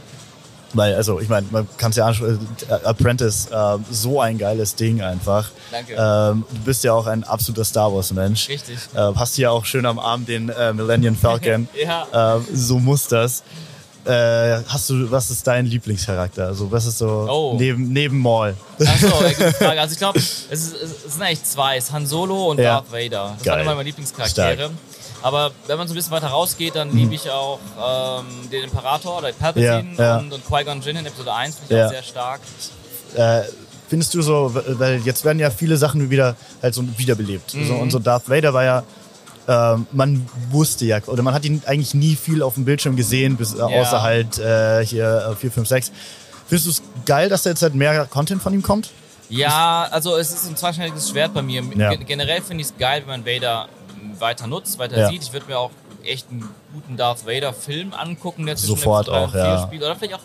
weil, 0.76 0.96
also 0.96 1.20
ich 1.20 1.30
meine, 1.30 1.48
man 1.52 1.68
kann 1.78 1.92
es 1.92 1.98
ja 1.98 2.06
anschauen, 2.06 2.40
äh, 2.70 2.74
Apprentice, 2.86 3.48
äh, 3.52 3.78
so 3.92 4.22
ein 4.22 4.38
geiles 4.38 4.76
Ding 4.76 5.02
einfach. 5.02 5.50
Danke. 5.72 5.94
Ähm, 5.98 6.44
du 6.52 6.60
bist 6.66 6.84
ja 6.84 6.94
auch 6.94 7.08
ein 7.08 7.24
absoluter 7.24 7.66
Star 7.66 7.94
Wars-Mensch. 7.94 8.50
Richtig. 8.50 8.78
Äh, 8.94 9.00
hast 9.16 9.36
hier 9.36 9.52
auch 9.52 9.66
schön 9.66 9.86
am 9.86 10.00
Arm 10.00 10.26
den 10.26 10.50
äh, 10.50 10.74
Millennium 10.74 11.16
Falcon. 11.16 11.68
Ja. 11.82 12.36
Ähm, 12.38 12.46
so 12.54 12.80
muss 12.80 13.08
das. 13.08 13.44
Äh, 14.06 14.62
hast 14.68 14.88
du, 14.92 15.10
was 15.10 15.32
ist 15.32 15.48
dein 15.48 15.66
Lieblingscharakter? 15.66 16.46
Also 16.48 16.72
was 16.72 16.86
ist 16.86 17.00
so 17.00 17.08
Oh. 17.28 17.56
neben, 17.58 17.92
neben 17.92 18.20
Maul? 18.20 18.54
Achso, 18.80 19.08
gute 19.08 19.52
Frage. 19.54 19.82
Also 19.82 19.94
ich 19.94 19.98
glaube, 19.98 20.20
es, 20.20 20.46
es 20.52 20.72
sind 21.14 21.22
eigentlich 21.24 21.44
zwei. 21.44 21.78
Es 21.78 21.86
ist 21.86 21.92
Han 21.92 22.06
Solo 22.06 22.52
und 22.52 22.60
Ja. 22.60 22.82
Darth 22.82 22.92
Vader. 22.92 23.34
Das 23.38 23.44
Geil. 23.44 23.54
waren 23.54 23.62
immer 23.62 23.76
meine 23.76 23.88
Lieblingscharaktere. 23.90 24.56
Stark. 24.56 24.72
Aber 25.26 25.52
wenn 25.66 25.78
man 25.80 25.88
so 25.88 25.94
ein 25.94 25.96
bisschen 25.98 26.12
weiter 26.12 26.28
rausgeht, 26.28 26.76
dann 26.76 26.96
liebe 26.96 27.16
ich 27.16 27.30
auch 27.32 27.60
ähm, 27.80 28.50
den 28.52 28.64
Imperator 28.66 29.18
oder 29.18 29.32
Palpatine 29.34 29.96
Ja, 29.98 30.04
ja. 30.04 30.18
und, 30.20 30.32
und 30.32 30.46
Qui-Gon 30.46 30.82
Jinn 30.82 30.98
in 30.98 31.06
Episode 31.08 31.34
1. 31.34 31.56
Finde 31.58 31.74
ich 31.74 31.80
Ja. 31.80 31.86
auch 31.88 31.92
sehr 31.92 32.04
stark. 32.04 32.42
Äh, 33.16 33.42
findest 33.90 34.14
du 34.14 34.22
so, 34.22 34.52
weil 34.54 35.00
jetzt 35.00 35.26
werden 35.26 35.40
ja 35.40 35.50
viele 35.50 35.78
Sachen 35.78 36.12
wieder 36.12 36.36
halt 36.62 36.76
so 36.76 36.84
wiederbelebt. 36.98 37.56
Mhm. 37.56 37.68
So, 37.68 37.74
und 37.74 37.90
so 37.92 37.98
Darth 37.98 38.30
Vader 38.30 38.54
war 38.54 38.64
ja, 38.64 38.84
ähm, 39.48 39.88
man 39.92 40.30
wusste 40.52 40.86
ja, 40.86 41.00
oder 41.08 41.24
man 41.24 41.34
hat 41.34 41.44
ihn 41.46 41.62
eigentlich 41.66 41.96
nie 41.96 42.16
viel 42.16 42.44
auf 42.44 42.54
dem 42.54 42.66
Bildschirm 42.66 42.96
gesehen, 42.96 43.36
bis, 43.36 43.56
äh, 43.56 43.62
außer 43.62 44.04
halt 44.04 44.38
äh, 44.38 44.86
hier 44.86 45.30
äh, 45.32 45.36
4, 45.36 45.52
5, 45.52 45.68
6. 45.68 45.92
Findest 46.48 46.66
du 46.68 46.70
es 46.72 46.82
geil, 47.08 47.30
dass 47.30 47.42
da 47.44 47.50
jetzt 47.50 47.64
halt 47.64 47.74
mehr 47.74 48.06
Content 48.06 48.42
von 48.44 48.54
ihm 48.54 48.62
kommt? 48.62 48.92
Ja, 49.30 49.88
also 49.90 50.18
es 50.18 50.32
ist 50.32 50.48
ein 50.48 50.56
zweischneidiges 50.56 51.10
Schwert 51.10 51.34
bei 51.34 51.42
mir. 51.42 51.64
Ja. 51.76 51.90
Gen- 51.96 52.06
Generell 52.06 52.44
finde 52.44 52.62
ich 52.62 52.68
es 52.70 52.78
geil, 52.78 53.02
wenn 53.08 53.24
man 53.24 53.26
Vader 53.26 53.68
weiter 54.20 54.48
nutzt, 54.48 54.80
weiter 54.80 54.98
Ja. 55.00 55.10
sieht. 55.10 55.24
Ich 55.24 55.34
würde 55.34 55.46
mir 55.48 55.58
auch 55.58 55.72
echt 56.04 56.30
einen 56.30 56.48
guten 56.74 56.98
Darth 56.98 57.26
Vader-Film 57.26 57.94
angucken, 57.94 58.46
der 58.46 58.56
zwischen 58.56 58.76
Sofort 58.78 59.10
auch, 59.10 59.34
ja. 59.34 59.64
spielt. 59.64 59.82
Oder 59.84 59.96
vielleicht 59.96 60.16
auch 60.16 60.20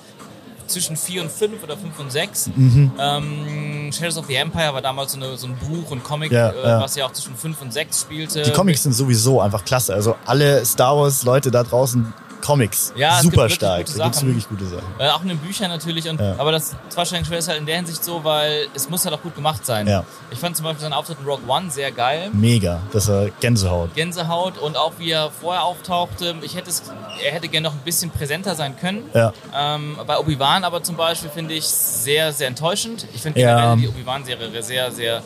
zwischen 0.67 0.97
4 0.97 1.23
und 1.23 1.33
5 1.33 1.63
oder 1.65 1.77
5 1.77 1.99
und 1.99 2.13
6. 2.13 2.51
Mhm. 2.55 2.93
Ähm, 2.99 3.91
Shadows 3.93 4.19
of 4.19 4.27
the 4.27 4.37
Empire 4.37 4.73
war 4.73 4.81
damals 4.83 5.13
so, 5.13 5.19
eine, 5.19 5.37
so 5.37 5.47
ein 5.49 5.57
Buch 5.57 5.91
und 5.91 6.05
Comic, 6.05 6.31
Ja, 6.31 6.51
äh, 6.51 6.63
ja. 6.63 6.81
was 6.81 6.95
ja 6.95 7.07
auch 7.07 7.13
zwischen 7.13 7.35
5 7.37 7.61
und 7.63 7.73
6 7.73 8.01
spielte. 8.03 8.43
Die 8.43 8.53
Comics 8.53 8.85
sind 8.85 8.93
sowieso 8.93 9.41
einfach 9.41 9.65
klasse. 9.65 9.95
Also 9.95 10.15
alle 10.27 10.65
Star 10.65 10.97
Wars-Leute 10.97 11.51
da 11.51 11.65
draußen, 11.65 12.13
Comics, 12.41 12.93
Ja, 12.97 13.17
es 13.17 13.23
gibt 13.23 13.33
super 13.35 13.43
wirklich 13.45 13.55
stark. 13.57 13.87
gute 13.87 13.99
Da 13.99 14.05
gibt's 14.05 14.19
Sachen. 14.19 14.29
wirklich 14.29 14.49
gute 14.49 14.67
Sachen. 14.67 14.85
Äh, 14.99 15.09
auch 15.11 15.23
in 15.23 15.29
den 15.29 15.39
Büchern 15.39 15.69
natürlich. 15.71 16.09
Und, 16.09 16.21
Ja. 16.21 16.35
Aber 16.39 16.53
das 16.53 16.75
Zweischneidige 16.89 17.37
ist 17.37 17.49
halt 17.49 17.59
in 17.59 17.67
der 17.67 17.77
Hinsicht 17.77 18.03
so, 18.05 18.23
weil 18.25 18.67
es 18.75 18.89
muss 18.89 19.05
halt 19.05 19.15
auch 19.15 19.23
gut 19.23 19.35
gemacht 19.35 19.65
sein. 19.67 19.87
Ja. 19.87 20.05
Ich 20.31 20.39
fand 20.39 20.57
zum 20.57 20.65
Beispiel 20.65 20.81
seinen 20.83 20.93
Auftritt 20.93 21.19
in 21.21 21.27
Rogue 21.27 21.45
One 21.49 21.71
sehr 21.71 21.93
geil. 21.93 22.31
Mega, 22.33 22.81
das 22.93 23.09
war 23.09 23.27
Gänsehaut. 23.41 23.95
Gänsehaut 23.95 24.59
und 24.59 24.77
auch 24.77 24.93
wie 24.99 25.11
er 25.11 25.31
vorher 25.31 25.65
auftauchte. 25.65 26.35
Ich 26.43 26.57
hätte 26.57 26.71
es, 26.71 26.83
er 27.25 27.33
hätte 27.33 27.49
gerne 27.49 27.69
noch 27.69 27.75
ein 27.75 27.81
bisschen 27.85 28.11
präsenter 28.11 28.55
sein 28.55 28.77
können. 28.77 29.05
Ja. 29.15 29.33
Ähm, 29.57 29.97
bei 30.07 30.19
Obi-Wan 30.19 30.65
aber 30.65 30.83
zum 30.83 30.97
Beispiel 30.97 31.31
finde 31.31 31.55
ich 31.55 31.65
sehr, 31.67 32.33
sehr 32.33 32.49
enttäuschend. 32.49 33.07
Ich 33.15 33.23
finde 33.23 33.41
Ja. 33.41 33.77
die 33.77 33.89
Obi-Wan-Serie 33.89 34.63
sehr, 34.63 34.91
sehr, 34.91 35.23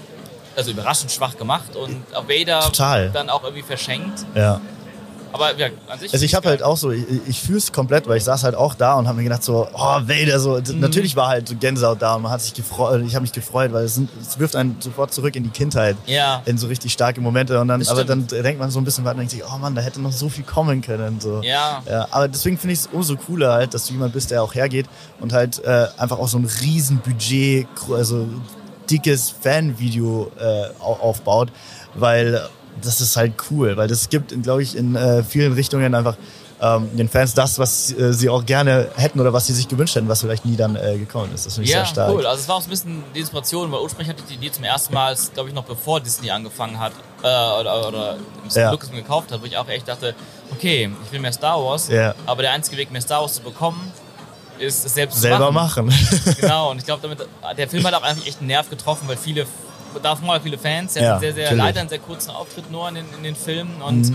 also 0.56 0.70
überraschend 0.70 1.10
schwach 1.10 1.36
gemacht 1.36 1.74
und 1.76 2.04
auch 2.14 2.28
Vader 2.28 2.60
Total. 2.60 3.10
dann 3.10 3.28
auch 3.30 3.42
irgendwie 3.42 3.62
verschenkt. 3.62 4.24
Ja. 4.34 4.60
Aber 5.34 5.56
ja, 5.58 5.66
an 5.88 5.98
sich. 5.98 6.12
Also 6.12 6.24
ich 6.24 6.32
habe 6.36 6.48
halt 6.48 6.62
auch 6.62 6.76
so, 6.76 6.92
ich, 6.92 7.04
ich 7.26 7.40
fühle 7.42 7.58
es 7.58 7.72
komplett, 7.72 8.06
weil 8.06 8.18
ich 8.18 8.24
saß 8.24 8.44
halt 8.44 8.54
auch 8.54 8.74
da 8.74 8.94
und 8.94 9.08
habe 9.08 9.16
mir 9.18 9.24
gedacht 9.24 9.42
so, 9.42 9.66
oh 9.74 9.78
Vader, 9.78 10.38
so 10.38 10.60
Mhm. 10.72 10.78
natürlich 10.78 11.16
war 11.16 11.26
halt 11.28 11.48
so 11.48 11.56
Gänsehaut 11.56 12.00
da 12.00 12.14
und 12.14 12.22
man 12.22 12.30
hat 12.30 12.40
sich 12.40 12.54
gefreut, 12.54 13.02
ich 13.04 13.14
habe 13.16 13.22
mich 13.22 13.32
gefreut, 13.32 13.72
weil 13.72 13.84
es, 13.84 13.96
sind, 13.96 14.08
es 14.22 14.38
wirft 14.38 14.54
einen 14.54 14.76
sofort 14.80 15.12
zurück 15.12 15.34
in 15.34 15.42
die 15.42 15.50
Kindheit, 15.50 15.96
Ja. 16.06 16.40
in 16.46 16.56
so 16.56 16.68
richtig 16.68 16.92
starke 16.92 17.20
Momente 17.20 17.60
und 17.60 17.66
dann, 17.66 17.84
aber 17.88 18.04
dann 18.04 18.26
denkt 18.28 18.60
man 18.60 18.70
so 18.70 18.78
ein 18.78 18.84
bisschen 18.84 19.04
weiter 19.04 19.14
und 19.16 19.18
denkt 19.22 19.32
sich, 19.32 19.42
oh 19.44 19.58
Mann, 19.58 19.74
da 19.74 19.82
hätte 19.82 20.00
noch 20.00 20.12
so 20.12 20.28
viel 20.28 20.44
kommen 20.44 20.80
können, 20.82 21.18
so. 21.20 21.40
Ja. 21.42 21.82
Ja, 21.90 22.06
aber 22.12 22.28
deswegen 22.28 22.56
finde 22.56 22.74
ich 22.74 22.78
es 22.80 22.86
umso 22.92 23.16
cooler 23.16 23.52
halt, 23.54 23.74
dass 23.74 23.86
du 23.88 23.92
jemand 23.94 24.12
bist, 24.12 24.30
der 24.30 24.40
auch 24.40 24.54
hergeht 24.54 24.86
und 25.20 25.32
halt 25.32 25.58
äh, 25.64 25.88
einfach 25.98 26.18
auch 26.20 26.28
so 26.28 26.38
ein 26.38 26.48
riesen 26.62 26.98
Budget, 27.00 27.66
also 27.92 28.28
dickes 28.88 29.34
Fanvideo 29.40 30.30
äh, 30.38 30.66
au- 30.80 30.98
aufbaut, 31.00 31.50
weil 31.94 32.40
das 32.82 33.00
ist 33.00 33.16
halt 33.16 33.32
cool, 33.50 33.76
weil 33.76 33.88
das 33.88 34.08
gibt, 34.08 34.34
glaube 34.42 34.62
ich, 34.62 34.76
in 34.76 34.96
äh, 34.96 35.22
vielen 35.22 35.52
Richtungen 35.52 35.94
einfach 35.94 36.16
ähm, 36.60 36.88
den 36.96 37.08
Fans 37.08 37.34
das, 37.34 37.58
was 37.58 37.92
äh, 37.92 38.12
sie 38.12 38.28
auch 38.28 38.46
gerne 38.46 38.88
hätten 38.96 39.20
oder 39.20 39.32
was 39.32 39.46
sie 39.48 39.52
sich 39.52 39.66
gewünscht 39.68 39.96
hätten, 39.96 40.08
was 40.08 40.20
vielleicht 40.20 40.44
nie 40.44 40.56
dann 40.56 40.76
äh, 40.76 40.96
gekommen 40.96 41.32
ist. 41.34 41.44
Das 41.46 41.54
finde 41.54 41.68
ich 41.68 41.74
Ja, 41.74 41.80
sehr 41.84 41.86
stark. 41.86 42.12
cool. 42.12 42.24
Also 42.26 42.40
es 42.42 42.48
war 42.48 42.56
auch 42.56 42.60
so 42.60 42.68
ein 42.68 42.70
bisschen 42.70 43.02
die 43.14 43.20
Inspiration, 43.20 43.70
weil 43.72 43.80
ursprünglich 43.80 44.08
hatte 44.08 44.22
ich 44.26 44.36
die 44.38 44.44
Idee 44.46 44.52
zum 44.52 44.64
ersten 44.64 44.94
Mal, 44.94 45.16
glaube 45.34 45.48
ich, 45.48 45.54
noch 45.54 45.64
bevor 45.64 46.00
Disney 46.00 46.30
angefangen 46.30 46.78
hat 46.78 46.92
äh, 47.22 47.26
oder, 47.26 47.88
oder 47.88 48.16
Ja. 48.54 48.70
Lucasfilm 48.70 49.02
gekauft 49.02 49.32
hat, 49.32 49.42
wo 49.42 49.46
ich 49.46 49.56
auch 49.56 49.68
echt 49.68 49.88
dachte, 49.88 50.14
okay, 50.52 50.90
ich 51.04 51.12
will 51.12 51.20
mehr 51.20 51.32
Star 51.32 51.62
Wars, 51.62 51.88
Ja. 51.88 52.14
aber 52.24 52.42
der 52.42 52.52
einzige 52.52 52.76
Weg, 52.76 52.90
mehr 52.92 53.02
Star 53.02 53.20
Wars 53.22 53.34
zu 53.34 53.42
bekommen, 53.42 53.92
ist 54.58 54.86
es 54.86 54.94
selbst 54.94 55.20
Selber 55.20 55.48
zu 55.48 55.52
machen. 55.52 55.86
machen. 55.86 56.34
Genau, 56.40 56.70
und 56.70 56.78
ich 56.78 56.84
glaube, 56.84 57.02
damit 57.02 57.26
der 57.58 57.68
Film 57.68 57.84
hat 57.84 57.94
auch 57.94 58.02
einfach 58.02 58.24
echt 58.24 58.38
einen 58.38 58.46
Nerv 58.46 58.70
getroffen, 58.70 59.08
weil 59.08 59.16
viele, 59.16 59.44
davon 60.02 60.26
mal 60.26 60.40
viele 60.40 60.58
Fans, 60.58 60.94
der 60.94 61.02
Ja, 61.02 61.12
hat 61.14 61.20
sehr, 61.20 61.32
sehr. 61.34 61.52
Mhm. 61.52 61.58
leider 61.58 61.80
einen 61.80 61.88
sehr 61.88 61.98
kurzen 61.98 62.30
Auftritt 62.30 62.70
nur 62.70 62.88
in 62.88 62.96
den, 62.96 63.04
in 63.16 63.22
den 63.24 63.36
Filmen 63.36 63.80
und 63.82 64.12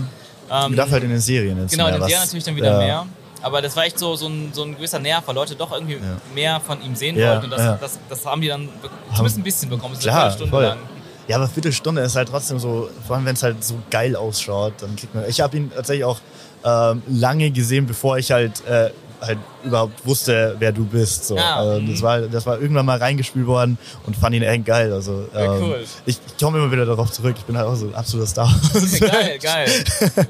ähm, 0.50 0.70
Bedarf 0.72 0.90
halt 0.90 1.04
in 1.04 1.10
den 1.10 1.20
Serien 1.20 1.60
jetzt 1.62 1.70
Genau, 1.72 1.86
in 1.88 2.00
was. 2.00 2.08
der 2.08 2.20
natürlich 2.20 2.44
dann 2.44 2.56
wieder 2.56 2.72
ja. 2.72 2.78
mehr. 2.78 3.06
Aber 3.42 3.62
das 3.62 3.74
war 3.74 3.84
echt 3.84 3.98
so, 3.98 4.16
so, 4.16 4.26
ein, 4.26 4.50
so 4.52 4.64
ein 4.64 4.74
gewisser 4.76 4.98
Nerv, 4.98 5.22
weil 5.26 5.34
Leute 5.34 5.54
doch 5.54 5.72
irgendwie 5.72 5.98
mehr 6.34 6.60
von 6.60 6.82
ihm 6.82 6.94
sehen 6.94 7.16
Ja, 7.16 7.30
wollten. 7.32 7.44
Und 7.46 7.50
das, 7.52 7.60
ja. 7.62 7.78
das, 7.80 7.98
das 8.08 8.26
haben 8.26 8.42
die 8.42 8.48
dann 8.48 8.68
zumindest 9.14 9.38
ein 9.38 9.42
bisschen 9.42 9.70
bekommen. 9.70 9.94
Ist 9.94 10.02
Klar, 10.02 10.30
Stunde 10.30 10.50
voll. 10.50 10.62
lang. 10.64 10.78
Ja, 11.26 11.36
aber 11.36 11.48
Viertelstunde 11.48 12.02
ist 12.02 12.16
halt 12.16 12.28
trotzdem 12.28 12.58
so, 12.58 12.90
vor 13.06 13.16
allem 13.16 13.24
wenn 13.24 13.34
es 13.36 13.42
halt 13.42 13.62
so 13.64 13.76
geil 13.90 14.14
ausschaut, 14.16 14.74
dann 14.80 14.94
kriegt 14.96 15.14
man. 15.14 15.24
Ich 15.28 15.40
habe 15.40 15.56
ihn 15.56 15.70
tatsächlich 15.74 16.04
auch 16.04 16.18
ähm, 16.64 17.02
lange 17.08 17.50
gesehen, 17.50 17.86
bevor 17.86 18.18
ich 18.18 18.30
halt 18.30 18.62
äh, 18.66 18.90
halt 19.20 19.38
überhaupt 19.64 20.06
wusste, 20.06 20.56
wer 20.58 20.72
du 20.72 20.84
bist. 20.84 21.26
So. 21.26 21.36
Ja, 21.36 21.56
also, 21.56 21.80
mhm. 21.80 21.90
das, 21.92 22.02
war, 22.02 22.20
das 22.22 22.46
war 22.46 22.60
irgendwann 22.60 22.86
mal 22.86 22.98
reingespielt 22.98 23.46
worden 23.46 23.78
und 24.06 24.16
fand 24.16 24.34
ihn 24.34 24.42
echt 24.42 24.64
geil. 24.64 24.92
Also, 24.92 25.26
Ja, 25.34 25.40
ähm, 25.56 25.62
cool. 25.62 25.84
Ich, 26.06 26.18
ich 26.26 26.36
komme 26.42 26.58
immer 26.58 26.72
wieder 26.72 26.86
darauf 26.86 27.10
zurück. 27.10 27.34
Ich 27.38 27.44
bin 27.44 27.56
halt 27.56 27.66
auch 27.66 27.74
so 27.76 27.86
ein 27.86 27.94
absoluter 27.94 28.28
Star. 28.28 28.54
geil, 29.00 29.38
geil. 29.40 29.68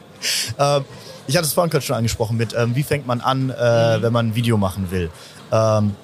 Ähm, 0.58 0.84
ich 1.26 1.36
hatte 1.36 1.46
es 1.46 1.54
vorhin 1.54 1.70
kurz 1.70 1.84
schon 1.84 1.96
angesprochen 1.96 2.36
mit, 2.36 2.52
ähm, 2.54 2.74
wie 2.76 2.82
fängt 2.82 3.06
man 3.06 3.20
an, 3.22 3.48
äh, 3.50 3.96
Mhm. 3.98 4.02
wenn 4.02 4.12
man 4.12 4.26
ein 4.28 4.34
Video 4.34 4.56
machen 4.58 4.90
will. 4.90 5.10
Ähm, 5.50 5.94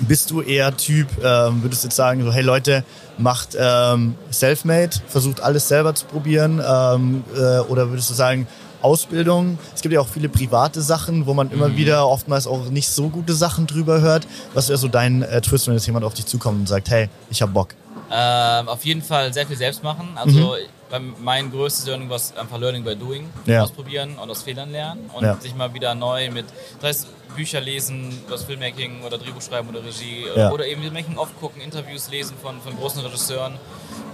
bist 0.00 0.30
du 0.32 0.40
eher 0.40 0.76
Typ, 0.76 1.06
ähm, 1.22 1.62
würdest 1.62 1.84
du 1.84 1.86
jetzt 1.86 1.94
sagen, 1.96 2.24
so, 2.24 2.32
hey 2.32 2.42
Leute, 2.42 2.82
macht 3.16 3.50
ähm, 3.56 4.16
Selfmade, 4.30 4.90
versucht 5.06 5.40
alles 5.40 5.68
selber 5.68 5.94
zu 5.94 6.06
probieren? 6.06 6.58
Äh, 6.58 7.60
oder 7.68 7.90
würdest 7.90 8.10
du 8.10 8.14
sagen, 8.14 8.48
Ausbildung? 8.84 9.58
Es 9.74 9.80
gibt 9.82 9.94
ja 9.94 10.00
auch 10.00 10.08
viele 10.08 10.28
private 10.28 10.82
Sachen, 10.82 11.26
wo 11.26 11.34
man 11.34 11.50
immer 11.50 11.68
Mhm. 11.68 11.76
wieder 11.76 12.06
oftmals 12.08 12.46
auch 12.46 12.66
nicht 12.70 12.88
so 12.88 13.08
gute 13.08 13.34
Sachen 13.34 13.66
drüber 13.66 14.00
hört. 14.00 14.26
Was 14.52 14.68
wäre 14.68 14.78
so 14.78 14.88
dein 14.88 15.22
äh, 15.22 15.40
Twist, 15.40 15.66
wenn 15.66 15.74
jetzt 15.74 15.86
jemand 15.86 16.04
auf 16.04 16.14
dich 16.14 16.26
zukommt 16.26 16.60
und 16.60 16.68
sagt, 16.68 16.90
hey, 16.90 17.08
ich 17.30 17.40
hab 17.42 17.52
Bock? 17.54 17.68
Ähm, 18.12 18.68
auf 18.68 18.84
jeden 18.84 19.02
Fall 19.02 19.32
sehr 19.32 19.46
viel 19.46 19.56
selbst 19.56 19.82
machen. 19.82 20.08
Also 20.14 20.56
beim- 20.90 21.14
mein 21.22 21.50
größtes 21.50 21.86
Learning 21.86 22.08
war 22.10 22.20
einfach 22.38 22.58
Learning 22.58 22.84
by 22.84 22.94
Doing. 22.94 23.28
Ja. 23.46 23.62
Ausprobieren 23.62 24.16
und 24.22 24.30
aus 24.30 24.42
Fehlern 24.42 24.70
lernen 24.70 25.10
und 25.14 25.24
Ja. 25.24 25.36
sich 25.40 25.54
mal 25.54 25.72
wieder 25.72 25.94
neu 25.94 26.30
mit, 26.30 26.44
das 26.80 26.88
heißt 26.90 27.06
Bücher 27.34 27.60
lesen, 27.60 28.16
was 28.28 28.44
Filmmaking 28.44 29.02
oder 29.04 29.18
Drehbuch 29.18 29.42
schreiben 29.42 29.68
oder 29.70 29.82
Regie 29.82 30.26
äh, 30.36 30.38
Ja. 30.38 30.52
oder 30.52 30.66
eben 30.66 30.82
Making-of 30.92 31.28
gucken, 31.40 31.60
Interviews 31.62 32.08
lesen 32.10 32.36
von, 32.40 32.60
von 32.60 32.76
großen 32.76 33.00
Regisseuren, 33.02 33.54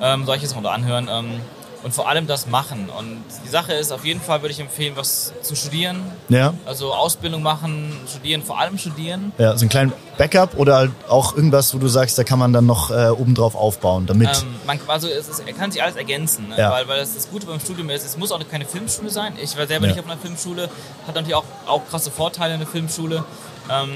ähm, 0.00 0.24
solche 0.24 0.46
Sachen 0.46 0.60
oder 0.60 0.72
anhören. 0.72 1.08
Ähm, 1.10 1.40
und 1.82 1.94
vor 1.94 2.08
allem 2.08 2.26
das 2.26 2.46
machen. 2.46 2.88
Und 2.98 3.22
die 3.44 3.48
Sache 3.48 3.72
ist, 3.72 3.90
auf 3.92 4.04
jeden 4.04 4.20
Fall 4.20 4.42
würde 4.42 4.52
ich 4.52 4.60
empfehlen, 4.60 4.94
was 4.96 5.32
zu 5.42 5.54
studieren. 5.56 6.02
Ja? 6.28 6.54
Also 6.66 6.92
Ausbildung 6.92 7.42
machen, 7.42 7.92
studieren, 8.08 8.42
vor 8.42 8.58
allem 8.58 8.76
studieren. 8.78 9.32
Ja, 9.38 9.56
so 9.56 9.64
ein 9.64 9.68
kleinen 9.70 9.92
Backup 10.18 10.56
oder 10.58 10.76
halt 10.76 10.90
auch 11.08 11.34
irgendwas, 11.34 11.72
wo 11.74 11.78
du 11.78 11.88
sagst, 11.88 12.18
da 12.18 12.24
kann 12.24 12.38
man 12.38 12.52
dann 12.52 12.66
noch 12.66 12.90
äh, 12.90 13.08
obendrauf 13.08 13.54
aufbauen, 13.54 14.06
damit. 14.06 14.28
Ähm, 14.42 14.48
man, 14.66 14.78
also 14.88 15.08
es 15.08 15.28
ist, 15.28 15.40
er 15.46 15.52
kann 15.54 15.72
sich 15.72 15.82
alles 15.82 15.96
ergänzen, 15.96 16.48
ne? 16.48 16.58
Ja. 16.58 16.70
weil, 16.70 16.86
weil 16.86 17.00
das, 17.00 17.14
das 17.14 17.30
Gute 17.30 17.46
beim 17.46 17.60
Studium 17.60 17.88
ist, 17.90 18.04
es 18.04 18.16
muss 18.18 18.30
auch 18.30 18.40
keine 18.50 18.66
Filmschule 18.66 19.08
sein. 19.10 19.34
Ich 19.42 19.56
war 19.56 19.66
selber 19.66 19.86
Ja. 19.86 19.92
nicht 19.92 20.00
auf 20.04 20.10
einer 20.10 20.20
Filmschule, 20.20 20.68
hat 21.06 21.14
natürlich 21.14 21.34
auch, 21.34 21.44
auch 21.66 21.82
krasse 21.88 22.10
Vorteile 22.10 22.54
in 22.54 22.60
der 22.60 22.68
Filmschule. 22.68 23.24
Ähm, 23.70 23.90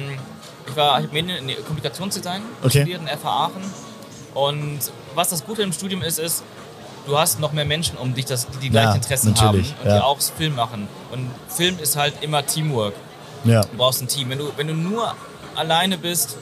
ich 0.67 0.75
war, 0.77 0.99
ich 1.01 1.05
habe 1.07 1.13
Medien 1.13 1.45
nee, 1.45 1.57
Kommunikationsdesign 1.57 2.41
Okay. 2.63 2.79
studiert 2.81 3.03
in 3.03 3.09
FH 3.09 3.29
Aachen 3.29 3.63
und 4.33 4.79
was 5.15 5.29
das 5.29 5.45
Gute 5.45 5.63
im 5.63 5.73
Studium 5.73 6.03
ist, 6.03 6.19
ist, 6.19 6.43
du 7.07 7.19
hast 7.19 7.41
noch 7.41 7.53
mehr 7.53 7.65
Menschen 7.65 7.97
um 7.99 8.15
dich, 8.15 8.25
die 8.27 8.35
die 8.63 8.71
gleichen 8.71 8.89
Ja, 8.91 8.95
Interessen 8.95 9.35
haben 9.41 9.59
und 9.59 9.75
ja. 9.89 9.97
die 9.99 10.03
auch 10.05 10.21
Film 10.21 10.55
machen. 10.57 10.89
Und 11.13 11.31
Film 11.49 11.79
ist 11.79 11.97
halt 11.97 12.15
immer 12.23 12.45
Teamwork. 12.47 12.95
ja. 13.45 13.63
Du 13.63 13.77
brauchst 13.77 14.01
ein 14.03 14.09
Team. 14.09 14.31
Wenn 14.31 14.39
du, 14.39 14.51
wenn 14.57 14.67
du 14.69 14.75
nur 14.75 15.15
alleine 15.55 15.99
bist, 15.99 16.37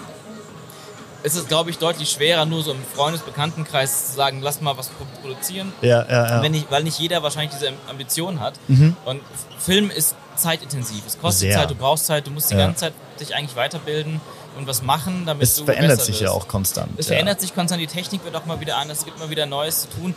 ist 1.25 1.37
es, 1.37 1.47
glaube 1.47 1.71
ich, 1.71 1.79
deutlich 1.79 2.11
schwerer, 2.11 2.45
nur 2.47 2.63
so 2.65 2.73
im 2.73 2.83
Freundesbekanntenkreis 2.97 4.09
zu 4.09 4.17
sagen, 4.17 4.41
lass 4.43 4.61
mal 4.61 4.77
was 4.77 4.89
pro- 4.89 5.07
produzieren. 5.21 5.73
Ja, 5.81 6.05
ja, 6.09 6.29
ja. 6.37 6.43
Wenn 6.43 6.51
nicht, 6.53 6.69
weil 6.71 6.83
nicht 6.83 6.99
jeder 6.99 7.23
wahrscheinlich 7.23 7.53
diese 7.53 7.73
Ambition 7.89 8.41
hat. 8.41 8.55
Und 8.69 9.21
Film 9.59 9.91
ist 9.91 10.17
zeitintensiv. 10.37 11.03
Es 11.07 11.19
kostet 11.21 11.51
Sehr. 11.51 11.59
Zeit, 11.59 11.71
du 11.71 11.75
brauchst 11.77 12.07
Zeit, 12.07 12.27
du 12.27 12.31
musst 12.33 12.51
die 12.51 12.55
Ja. 12.55 12.67
ganze 12.67 12.81
Zeit 12.81 12.95
dich 13.21 13.35
eigentlich 13.37 13.55
weiterbilden 13.55 14.21
und 14.57 14.67
was 14.67 14.83
machen, 14.83 15.25
damit 15.27 15.45
es 15.45 15.55
du 15.57 15.65
verändert 15.65 16.01
sich 16.01 16.19
ja 16.21 16.27
wirst. 16.27 16.35
auch 16.35 16.49
konstant. 16.49 16.91
Es 16.97 17.07
ja. 17.07 17.13
verändert 17.13 17.41
sich 17.41 17.55
konstant, 17.55 17.81
die 17.81 17.87
Technik 17.87 18.25
wird 18.25 18.35
auch 18.35 18.47
mal 18.47 18.59
wieder 18.59 18.77
anders, 18.79 18.99
es 19.01 19.05
gibt 19.05 19.19
mal 19.21 19.31
wieder 19.31 19.47
Neues 19.47 19.83
zu 19.83 19.89
tun. 19.91 20.15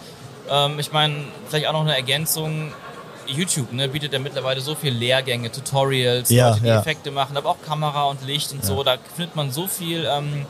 Ähm, 0.50 0.80
ich 0.80 0.92
meine, 0.92 1.16
vielleicht 1.48 1.68
auch 1.68 1.74
noch 1.74 1.82
eine 1.82 1.96
Ergänzung. 1.96 2.72
YouTube 3.28 3.74
ne, 3.74 3.88
bietet 3.90 4.14
ja 4.14 4.20
mittlerweile 4.20 4.62
so 4.62 4.76
viele 4.76 4.96
Lehrgänge, 4.98 5.52
Tutorials, 5.52 6.30
Ja, 6.30 6.50
Leute, 6.50 6.62
die 6.62 6.68
ja. 6.68 6.80
Effekte 6.80 7.10
machen, 7.10 7.36
aber 7.38 7.50
auch 7.50 7.62
Kamera 7.66 8.04
und 8.04 8.24
Licht 8.24 8.52
und 8.52 8.64
so. 8.64 8.84
Da 8.84 8.98
findet 9.16 9.36
man 9.36 9.52
so 9.52 9.66
viel, 9.68 10.06
ähm, 10.08 10.46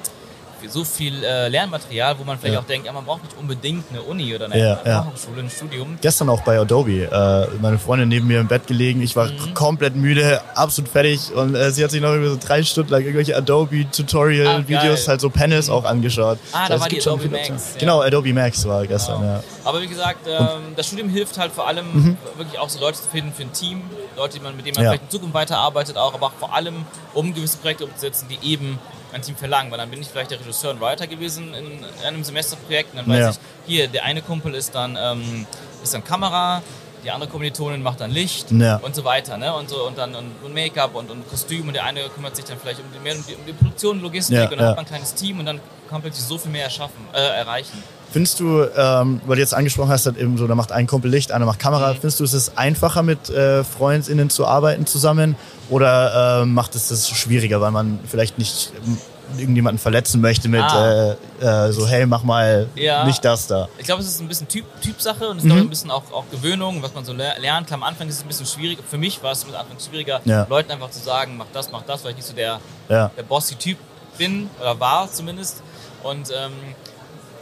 so 0.69 0.83
viel 0.83 1.23
äh, 1.23 1.47
Lernmaterial, 1.49 2.17
wo 2.19 2.23
man 2.23 2.37
vielleicht 2.37 2.53
Ja. 2.55 2.59
auch 2.61 2.65
denkt, 2.65 2.85
ja, 2.87 2.93
man 2.93 3.05
braucht 3.05 3.23
nicht 3.23 3.37
unbedingt 3.37 3.85
eine 3.91 4.01
Uni 4.01 4.33
oder 4.35 4.45
eine 4.45 4.57
Ja, 4.59 4.79
ja. 4.85 5.03
Fachhochschule, 5.03 5.41
ein 5.41 5.49
Studium. 5.49 5.97
Gestern 6.01 6.29
auch 6.29 6.41
bei 6.41 6.59
Adobe. 6.59 7.03
Äh, 7.03 7.47
meine 7.61 7.77
Freundin 7.79 8.09
neben 8.09 8.27
mir 8.27 8.39
im 8.39 8.47
Bett 8.47 8.67
gelegen. 8.67 9.01
Ich 9.01 9.15
war 9.15 9.27
Mhm. 9.27 9.53
komplett 9.53 9.95
müde, 9.95 10.41
absolut 10.55 10.89
fertig. 10.91 11.33
Und 11.33 11.55
äh, 11.55 11.71
sie 11.71 11.83
hat 11.83 11.91
sich 11.91 12.01
noch 12.01 12.09
irgendwie 12.09 12.29
so 12.29 12.37
drei 12.47 12.63
Stunden 12.63 12.91
lang 12.91 13.01
irgendwelche 13.01 13.35
Ah, 13.35 13.39
Adobe-Tutorial-Videos, 13.39 14.99
geil. 14.99 15.07
halt 15.07 15.21
so 15.21 15.29
Panels 15.29 15.69
auch 15.69 15.83
angeschaut. 15.85 16.37
Ah, 16.51 16.67
da 16.67 16.73
Also 16.73 16.81
war 16.81 16.89
die 16.89 17.01
Adobe 17.01 17.27
Max. 17.29 17.75
Genau, 17.79 18.01
Adobe 18.01 18.33
Max 18.33 18.65
war 18.67 18.85
gestern, 18.85 19.21
Genau. 19.21 19.33
ja. 19.33 19.43
Aber 19.63 19.81
wie 19.81 19.87
gesagt, 19.87 20.27
ähm, 20.27 20.73
das 20.75 20.87
Studium 20.87 21.09
hilft 21.09 21.37
halt 21.37 21.51
vor 21.51 21.67
allem 21.67 21.85
Mhm. 21.93 22.17
wirklich 22.37 22.59
auch 22.59 22.69
so 22.69 22.79
Leute 22.79 22.97
zu 23.01 23.09
finden 23.09 23.33
für 23.33 23.43
ein 23.43 23.53
Team, 23.53 23.81
Leute, 24.15 24.37
die 24.37 24.43
man, 24.43 24.55
mit 24.55 24.65
denen 24.65 24.75
man 24.75 24.85
vielleicht 24.85 25.03
in 25.03 25.09
Zukunft 25.09 25.33
weiterarbeitet 25.33 25.97
auch, 25.97 26.13
aber 26.13 26.27
auch 26.27 26.33
vor 26.39 26.53
allem, 26.55 26.85
um 27.13 27.33
gewisse 27.33 27.57
Projekte 27.57 27.85
umzusetzen, 27.85 28.27
die 28.29 28.51
eben 28.51 28.79
ein 29.15 29.21
Team 29.21 29.35
verlangen. 29.35 29.71
Weil 29.71 29.77
dann 29.79 29.89
bin 29.89 30.01
ich 30.01 30.07
vielleicht 30.07 30.31
der 30.31 30.39
Regisseur 30.39 30.71
und 30.71 30.81
Writer 30.81 31.07
gewesen 31.07 31.53
in 31.53 32.05
einem 32.05 32.23
Semesterprojekt 32.23 32.91
und 32.93 32.99
dann 32.99 33.07
weiß 33.07 33.19
Ja. 33.19 33.29
ich, 33.31 33.37
hier, 33.65 33.87
der 33.87 34.03
eine 34.05 34.21
Kumpel 34.21 34.53
ist 34.53 34.75
dann, 34.75 34.97
ähm, 35.01 35.47
ist 35.83 35.93
dann 35.93 36.03
Kamera, 36.03 36.61
die 37.03 37.11
andere 37.11 37.29
Kommilitonin 37.29 37.81
macht 37.83 38.01
dann 38.01 38.11
Licht 38.11 38.51
Ja. 38.51 38.77
und 38.77 38.95
so 38.95 39.03
weiter. 39.03 39.37
Ne? 39.37 39.53
Und, 39.55 39.69
so, 39.69 39.85
und 39.87 39.97
dann 39.97 40.13
und, 40.15 40.31
und 40.43 40.53
Make-up 40.53 40.95
und, 40.95 41.09
und 41.11 41.27
Kostüm 41.29 41.67
und 41.67 41.73
der 41.73 41.85
eine 41.85 42.01
kümmert 42.09 42.35
sich 42.35 42.45
dann 42.45 42.59
vielleicht 42.59 42.79
um 42.79 42.85
die, 42.93 42.99
mehr 42.99 43.15
um 43.15 43.23
die, 43.27 43.35
um 43.35 43.45
die 43.45 43.53
Produktion, 43.53 44.01
Logistik 44.01 44.35
Ja, 44.37 44.43
und 44.45 44.51
dann 44.51 44.59
ja. 44.59 44.65
hat 44.69 44.75
man 44.75 44.85
ein 44.85 44.89
kleines 44.89 45.13
Team 45.13 45.39
und 45.39 45.45
dann 45.45 45.57
kann 45.57 45.93
man 45.93 46.01
plötzlich 46.01 46.25
so 46.25 46.37
viel 46.37 46.51
mehr 46.51 46.63
erschaffen, 46.63 47.07
äh, 47.13 47.19
erreichen. 47.19 47.81
Findest 48.11 48.39
du, 48.39 48.63
ähm, 48.77 49.19
weil 49.25 49.35
du 49.35 49.41
jetzt 49.41 49.53
angesprochen 49.53 49.89
hast, 49.89 50.05
halt 50.05 50.17
eben 50.17 50.37
so, 50.37 50.47
da 50.47 50.55
macht 50.55 50.71
ein 50.71 50.87
Kumpel 50.87 51.11
Licht, 51.11 51.31
einer 51.31 51.45
macht 51.45 51.59
Kamera, 51.59 51.89
Mhm. 51.93 51.97
findest 51.97 52.19
du, 52.19 52.23
ist 52.23 52.33
es 52.33 52.57
einfacher 52.57 53.03
mit 53.03 53.29
äh, 53.29 53.63
FreundInnen 53.63 54.29
zu 54.29 54.45
arbeiten 54.47 54.85
zusammen 54.85 55.35
oder 55.69 56.41
ähm, 56.43 56.53
macht 56.53 56.75
es 56.75 56.87
das 56.87 57.09
schwieriger, 57.09 57.59
weil 57.59 57.71
man 57.71 57.99
vielleicht 58.07 58.37
nicht 58.37 58.71
ähm, 58.85 58.97
irgendjemanden 59.37 59.79
verletzen 59.79 60.21
möchte 60.21 60.47
mit 60.47 60.61
Ah. 60.61 61.15
äh, 61.41 61.67
äh, 61.67 61.71
so, 61.73 61.87
hey, 61.87 62.05
mach 62.05 62.23
mal 62.23 62.67
Ja. 62.75 63.03
nicht 63.05 63.25
das 63.25 63.47
da. 63.47 63.67
Ich 63.79 63.85
glaube, 63.85 64.01
es 64.01 64.07
ist 64.07 64.21
ein 64.21 64.27
bisschen 64.27 64.47
typ, 64.47 64.65
Typsache 64.81 65.27
und 65.27 65.37
es 65.39 65.43
ist 65.43 65.51
Mhm. 65.51 65.57
ein 65.61 65.69
bisschen 65.69 65.89
auch, 65.91 66.03
auch 66.13 66.25
Gewöhnung, 66.31 66.81
was 66.83 66.93
man 66.93 67.03
so 67.03 67.11
ler- 67.11 67.37
lernt. 67.39 67.67
Klar, 67.67 67.79
am 67.79 67.83
Anfang 67.83 68.07
ist 68.07 68.17
es 68.17 68.21
ein 68.21 68.27
bisschen 68.27 68.45
schwierig. 68.45 68.77
Für 68.87 68.99
mich 68.99 69.21
war 69.23 69.31
es 69.31 69.43
am 69.43 69.49
Anfang 69.55 69.77
schwieriger, 69.79 70.21
Ja. 70.25 70.45
Leuten 70.47 70.71
einfach 70.71 70.91
zu 70.91 70.99
sagen, 70.99 71.35
mach 71.37 71.47
das, 71.53 71.71
mach 71.71 71.81
das, 71.81 72.03
weil 72.03 72.11
ich 72.11 72.17
nicht 72.17 72.27
so 72.27 72.33
der, 72.35 72.59
Ja. 72.87 73.09
der 73.17 73.23
bossy 73.23 73.55
Typ 73.55 73.77
bin 74.17 74.49
oder 74.61 74.79
war 74.79 75.11
zumindest. 75.11 75.61
Und 76.03 76.29
ähm, 76.29 76.51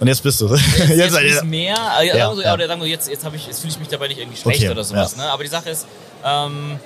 Und 0.04 0.08
jetzt 0.10 0.22
bist 0.24 0.42
du. 0.42 0.54
jetzt, 0.54 0.78
jetzt, 0.90 1.18
jetzt, 1.20 1.44
mehr, 1.46 1.76
äh, 2.00 2.08
Ja, 2.08 2.16
ja. 2.34 2.54
oder 2.54 2.68
sagen 2.68 2.82
wir, 2.82 2.88
jetzt, 2.88 3.10
jetzt, 3.10 3.26
ich, 3.34 3.48
jetzt 3.48 3.60
fühle 3.62 3.72
ich 3.74 3.80
mich 3.80 3.88
dabei 3.88 4.08
nicht 4.08 4.20
irgendwie 4.20 4.38
schlecht 4.40 4.60
Okay, 4.62 4.70
oder 4.70 4.84
sowas. 4.84 5.16
ja. 5.18 5.24
Ne? 5.24 5.32
Aber 5.32 5.44
die 5.44 5.50
Sache 5.50 5.70
ist, 5.70 5.88
ähm, 6.24 6.80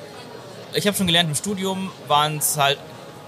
ich 0.74 0.86
habe 0.88 0.96
schon 0.96 1.08
gelernt, 1.08 1.30
im 1.30 1.36
Studium 1.36 1.92
waren 2.08 2.38
es 2.38 2.58
halt, 2.58 2.78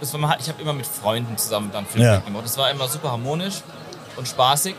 war, 0.02 0.38
ich 0.40 0.48
habe 0.48 0.62
immer 0.62 0.74
mit 0.74 0.86
Freunden 0.86 1.38
zusammen 1.38 1.72
dann 1.74 1.86
Filme 1.86 2.06
Ja. 2.08 2.18
gemacht. 2.20 2.46
Das 2.46 2.58
war 2.58 2.70
immer 2.72 2.88
super 2.88 3.12
harmonisch 3.12 3.56
und 4.16 4.28
spaßig. 4.28 4.76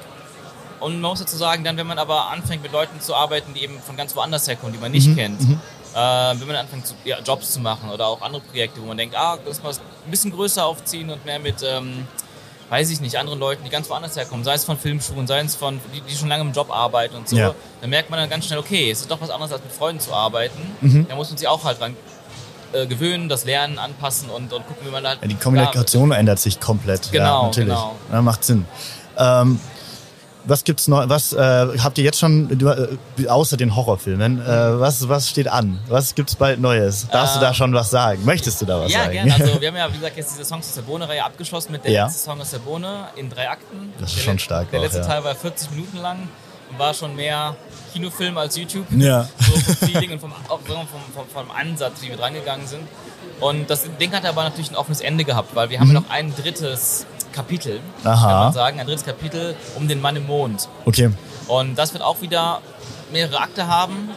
Und 0.79 1.00
man 1.00 1.11
muss 1.11 1.19
dazu 1.21 1.37
sagen, 1.37 1.62
dann, 1.62 1.76
wenn 1.76 1.87
man 1.87 1.99
aber 1.99 2.31
anfängt, 2.31 2.62
mit 2.62 2.73
Leuten 2.73 3.00
zu 3.00 3.14
arbeiten, 3.14 3.52
die 3.52 3.62
eben 3.62 3.79
von 3.81 3.97
ganz 3.97 4.17
woanders 4.17 4.49
herkommen, 4.49 4.73
die 4.73 4.79
man 4.79 4.90
Mhm, 4.90 4.97
nicht 4.97 5.14
kennt, 5.17 5.40
äh, 5.43 5.95
wenn 5.95 6.47
man 6.47 6.57
anfängt, 6.57 6.87
zu, 6.87 6.95
ja, 7.05 7.19
Jobs 7.21 7.50
zu 7.50 7.61
machen 7.61 7.90
oder 7.90 8.07
auch 8.07 8.23
andere 8.23 8.40
Projekte, 8.43 8.81
wo 8.81 8.87
man 8.87 8.97
denkt, 8.97 9.14
ah, 9.14 9.37
das 9.45 9.62
mal 9.62 9.73
ein 9.75 10.11
bisschen 10.11 10.31
größer 10.31 10.64
aufziehen 10.64 11.11
und 11.11 11.23
mehr 11.26 11.38
mit, 11.38 11.57
ähm, 11.62 12.07
weiß 12.71 12.89
ich 12.91 13.00
nicht, 13.00 13.17
anderen 13.17 13.39
Leuten, 13.41 13.65
die 13.65 13.71
ganz 13.71 13.91
woanders 13.91 14.17
herkommen, 14.17 14.45
sei 14.45 14.55
es 14.55 14.65
von 14.65 14.79
Filmschulen, 14.79 15.27
sei 15.27 15.41
es 15.41 15.57
von, 15.57 15.81
die, 15.93 16.00
die 16.00 16.17
schon 16.17 16.29
lange 16.29 16.43
im 16.43 16.53
Job 16.53 16.71
arbeiten 16.71 17.17
und 17.17 17.29
so, 17.29 17.37
Ja. 17.37 17.55
dann 17.81 17.91
merkt 17.91 18.11
man 18.11 18.19
dann 18.21 18.31
ganz 18.31 18.47
schnell, 18.47 18.59
okay, 18.61 18.91
es 18.91 19.00
ist 19.00 19.11
doch 19.11 19.21
was 19.21 19.29
anderes, 19.31 19.53
als 19.53 19.62
mit 19.62 19.73
Freunden 19.73 20.00
zu 20.00 20.15
arbeiten. 20.15 20.59
Mhm. 20.81 21.07
Da 21.09 21.17
muss 21.17 21.29
man 21.29 21.37
sich 21.37 21.49
auch 21.49 21.65
halt 21.65 21.81
dran 21.81 21.97
äh, 22.73 22.87
gewöhnen, 22.87 23.29
das 23.29 23.45
Lernen 23.45 23.79
anpassen 23.79 24.31
und, 24.31 24.53
und 24.53 24.67
gucken, 24.67 24.87
wie 24.87 24.91
man 24.93 25.05
halt. 25.07 25.21
Ja, 25.21 25.27
die 25.29 25.35
Kommunikation 25.35 26.12
ändert 26.12 26.39
sich 26.39 26.61
komplett. 26.61 27.11
Genau, 27.11 27.25
ja, 27.25 27.47
natürlich. 27.47 27.69
genau. 27.71 27.97
Ja, 28.12 28.23
macht 28.23 28.45
Sinn. 28.45 28.65
Ähm, 29.19 29.59
was 30.44 30.64
gibt's 30.64 30.88
noch? 30.88 31.09
Was 31.09 31.32
äh, 31.32 31.38
habt 31.78 31.99
ihr 31.99 32.04
jetzt 32.04 32.18
schon 32.18 32.50
äh, 33.18 33.26
außer 33.28 33.56
den 33.56 33.75
Horrorfilmen? 33.76 34.40
Äh, 34.40 34.80
was 34.80 35.09
was 35.09 35.28
steht 35.28 35.49
an? 35.49 35.78
Was 35.88 36.14
gibt's 36.14 36.35
bald 36.35 36.61
Neues? 36.61 37.06
Darfst 37.11 37.37
du 37.37 37.40
da 37.40 37.49
Ähm, 37.49 37.54
schon 37.54 37.75
was 37.75 37.90
sagen? 37.90 38.25
Möchtest 38.25 38.61
du 38.62 38.66
da 38.66 38.80
was 38.80 38.92
Ja, 38.92 39.00
sagen? 39.00 39.12
gerne. 39.12 39.35
Also 39.35 39.61
wir 39.61 39.68
haben 39.68 39.76
ja, 39.76 39.88
wie 39.92 39.97
gesagt, 39.99 40.16
jetzt 40.16 40.32
diese 40.32 40.44
Songs 40.44 40.66
aus 40.68 40.75
der 40.75 40.82
Bohne-Reihe 40.82 41.25
abgeschlossen 41.25 41.73
mit 41.73 41.85
der 41.85 41.92
Ja. 41.92 42.04
letzte 42.06 42.20
Song 42.25 42.40
aus 42.40 42.50
der 42.50 42.59
Bohne 42.59 43.04
in 43.16 43.28
drei 43.30 43.49
Akten. 43.50 43.92
Das 43.99 44.11
ist 44.11 44.18
der 44.18 44.23
schon 44.25 44.35
le- 44.35 44.38
stark 44.40 44.70
Der 44.70 44.80
auch, 44.80 44.85
letzte 44.85 45.00
ja. 45.00 45.06
Teil 45.06 45.25
war 45.25 45.35
40 45.35 45.70
Minuten 45.73 45.99
lang 45.99 46.28
und 46.70 46.78
war 46.78 46.94
schon 46.94 47.14
mehr 47.16 47.54
Kinofilm 47.92 48.38
als 48.38 48.56
YouTube. 48.56 48.87
Ja. 48.97 49.28
So 49.38 49.52
vom 49.75 49.88
Feeling 49.88 50.12
und 50.12 50.20
vom, 50.20 50.32
auch 50.49 50.61
vom, 50.61 50.87
vom, 50.87 51.26
vom 51.32 51.50
Ansatz, 51.50 52.02
wie 52.02 52.09
wir 52.09 52.16
drangegangen 52.16 52.66
sind. 52.66 52.82
Und 53.40 53.68
das 53.70 53.85
Ding 54.00 54.12
hat 54.12 54.25
aber 54.26 54.44
natürlich 54.44 54.70
ein 54.70 54.76
offenes 54.76 55.00
Ende 55.00 55.25
gehabt, 55.25 55.54
weil 55.56 55.70
wir 55.70 55.80
haben 55.80 55.88
ja 55.88 55.94
noch 56.00 56.11
ein 56.11 56.35
drittes 56.37 57.06
Kapitel. 57.32 57.80
Aha. 58.04 58.20
kann 58.26 58.38
man 58.44 58.52
sagen, 58.52 58.80
ein 58.80 58.87
drittes 58.87 59.04
Kapitel 59.04 59.54
um 59.76 59.88
den 59.88 60.00
Mann 60.00 60.16
im 60.16 60.26
Mond. 60.26 60.68
Okay. 60.84 61.10
Und 61.49 61.76
das 61.76 61.92
wird 61.92 62.02
auch 62.02 62.20
wieder 62.20 62.60
mehrere 63.12 63.38
Akte 63.40 63.66
haben. 63.66 64.10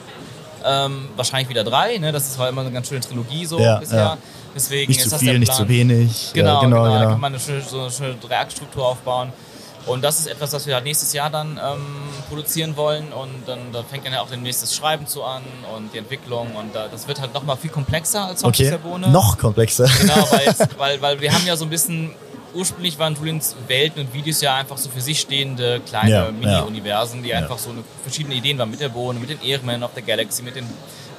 Ähm, 0.66 1.10
wahrscheinlich 1.16 1.50
wieder 1.50 1.64
drei, 1.64 1.98
ne? 1.98 2.12
Das 2.12 2.28
ist 2.28 2.40
war 2.40 2.48
immer 2.48 2.62
eine 2.62 2.72
ganz 2.72 2.88
schöne 2.88 3.02
Trilogie 3.02 3.46
so 3.46 3.60
Ja, 3.60 3.78
bisher. 3.80 3.98
ja. 4.00 4.18
Deswegen 4.56 4.90
Nicht 4.92 5.00
ist 5.00 5.06
zu 5.06 5.10
das 5.12 5.20
viel, 5.20 5.40
nicht 5.40 5.54
zu 5.54 5.68
wenig. 5.68 6.32
Genau, 6.34 6.56
ja, 6.56 6.60
genau, 6.62 6.84
genau, 6.84 6.86
Da 6.94 6.98
genau. 7.00 7.10
kann 7.12 7.20
man 7.20 7.34
eine 7.34 7.40
schöne, 7.42 7.62
so 7.62 7.82
eine 7.82 7.92
schöne 7.92 8.16
Dreiaktstruktur 8.16 8.86
aufbauen. 8.88 9.34
Und 9.86 10.02
das 10.02 10.20
ist 10.20 10.28
etwas, 10.28 10.54
was 10.54 10.66
wir 10.66 10.76
halt 10.76 10.86
nächstes 10.86 11.12
Jahr 11.12 11.30
dann 11.30 11.60
ähm, 11.62 11.86
produzieren 12.30 12.78
wollen 12.78 13.12
und 13.12 13.30
dann 13.46 13.74
da 13.74 13.84
fängt 13.84 14.06
dann 14.06 14.14
ja 14.14 14.22
auch 14.22 14.30
das 14.30 14.76
Schreiben 14.76 15.08
zu 15.08 15.24
an 15.26 15.42
und 15.76 15.94
die 15.94 15.98
Entwicklung 15.98 16.56
und 16.56 16.74
da, 16.74 16.88
das 16.88 17.06
wird 17.10 17.20
halt 17.20 17.34
nochmal 17.34 17.58
viel 17.58 17.70
komplexer 17.70 18.28
als 18.28 18.40
Songs 18.40 18.58
Okay. 18.58 18.70
der 18.70 18.78
Bohne. 18.78 19.10
Noch 19.10 19.38
komplexer. 19.38 19.90
Genau, 20.00 20.26
weil, 20.32 20.56
weil, 20.78 21.02
weil 21.02 21.20
wir 21.22 21.34
haben 21.34 21.46
ja 21.46 21.58
so 21.58 21.66
ein 21.66 21.70
bisschen, 21.70 22.12
ursprünglich 22.54 23.00
waren 23.00 23.16
Julians 23.16 23.56
Welten 23.68 24.02
und 24.02 24.14
Videos 24.14 24.42
ja 24.42 24.56
einfach 24.56 24.78
so 24.78 24.90
für 24.90 25.02
sich 25.02 25.20
stehende 25.20 25.80
kleine 25.86 26.10
Ja, 26.12 26.32
Mini-Universen, 26.32 27.24
die 27.24 27.34
einfach 27.34 27.58
so 27.58 27.70
eine, 27.72 27.84
verschiedene 28.04 28.36
Ideen 28.36 28.58
waren 28.58 28.70
mit 28.72 28.80
der 28.80 28.90
Bohne, 28.90 29.20
mit 29.20 29.30
den 29.30 29.42
Ehrmen 29.42 29.84
of 29.84 29.92
the 29.96 30.02
Galaxy, 30.02 30.44
mit 30.44 30.56
den 30.56 30.66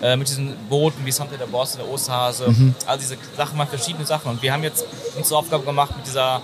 äh, 0.03 0.17
mit 0.17 0.29
diesen 0.29 0.55
Booten 0.69 1.07
wie 1.07 1.13
Santa 1.13 1.37
der 1.37 1.47
Boss 1.47 1.77
oder 1.77 1.89
Osterhase, 1.89 2.51
Mhm. 2.51 2.75
all 2.87 2.99
diese 2.99 3.17
Sachen 3.37 3.57
waren 3.59 3.69
verschiedene 3.69 4.05
Sachen 4.05 4.31
und 4.31 4.43
wir 4.43 4.53
haben 4.53 4.63
jetzt 4.63 4.85
uns 5.17 5.29
zur 5.29 5.39
Aufgabe 5.39 5.65
gemacht 5.65 5.97
mit 5.97 6.07
dieser 6.07 6.43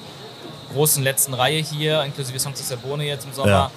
großen 0.73 1.03
letzten 1.03 1.35
Reihe 1.35 1.61
hier, 1.61 2.03
inklusive 2.05 2.39
Songs 2.39 2.67
der 2.69 2.77
Bohne 2.77 3.05
jetzt 3.05 3.25
im 3.27 3.33
Sommer, 3.33 3.49
Ja. 3.51 3.71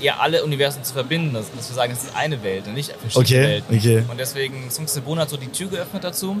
ja, 0.00 0.16
alle 0.18 0.44
Universen 0.44 0.84
zu 0.84 0.94
verbinden, 0.94 1.34
dass, 1.34 1.46
dass 1.54 1.68
wir 1.68 1.74
sagen, 1.74 1.92
es 1.92 2.04
ist 2.04 2.14
eine 2.16 2.42
Welt 2.44 2.66
und 2.68 2.74
nicht 2.74 2.92
verschiedene 2.92 3.24
Okay, 3.26 3.48
Welten. 3.68 3.76
okay. 3.76 4.04
Und 4.08 4.18
deswegen 4.18 4.70
Songs 4.70 4.94
der 4.94 5.00
Bohne 5.02 5.22
hat 5.22 5.30
so 5.30 5.36
die 5.36 5.48
Tür 5.48 5.68
geöffnet 5.68 6.04
dazu. 6.04 6.40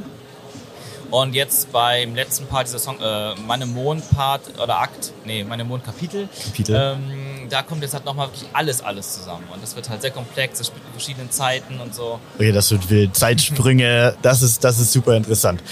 Und 1.10 1.34
jetzt 1.34 1.72
beim 1.72 2.14
letzten 2.14 2.46
Part 2.46 2.66
dieser 2.66 2.78
Song, 2.78 3.00
äh, 3.00 3.34
meine 3.46 3.64
Mond-Part 3.64 4.60
oder 4.62 4.78
Akt, 4.80 5.12
nee, 5.24 5.42
meine 5.42 5.64
Mond-Kapitel, 5.64 6.28
Kapitel. 6.44 6.76
ähm, 6.76 7.48
da 7.48 7.62
kommt 7.62 7.82
jetzt 7.82 7.94
halt 7.94 8.04
nochmal 8.04 8.28
wirklich 8.28 8.46
alles, 8.52 8.82
alles 8.82 9.14
zusammen. 9.14 9.44
Und 9.52 9.62
das 9.62 9.74
wird 9.74 9.88
halt 9.88 10.02
sehr 10.02 10.10
komplex, 10.10 10.58
das 10.58 10.66
spielt 10.66 10.84
in 10.84 10.92
verschiedenen 10.92 11.30
Zeiten 11.30 11.80
und 11.80 11.94
so. 11.94 12.20
Okay, 12.34 12.52
das 12.52 12.70
wird 12.70 12.90
wild. 12.90 13.16
Zeitsprünge, 13.16 14.16
das 14.22 14.42
ist, 14.42 14.62
das 14.64 14.78
ist 14.78 14.92
super 14.92 15.16
interessant. 15.16 15.62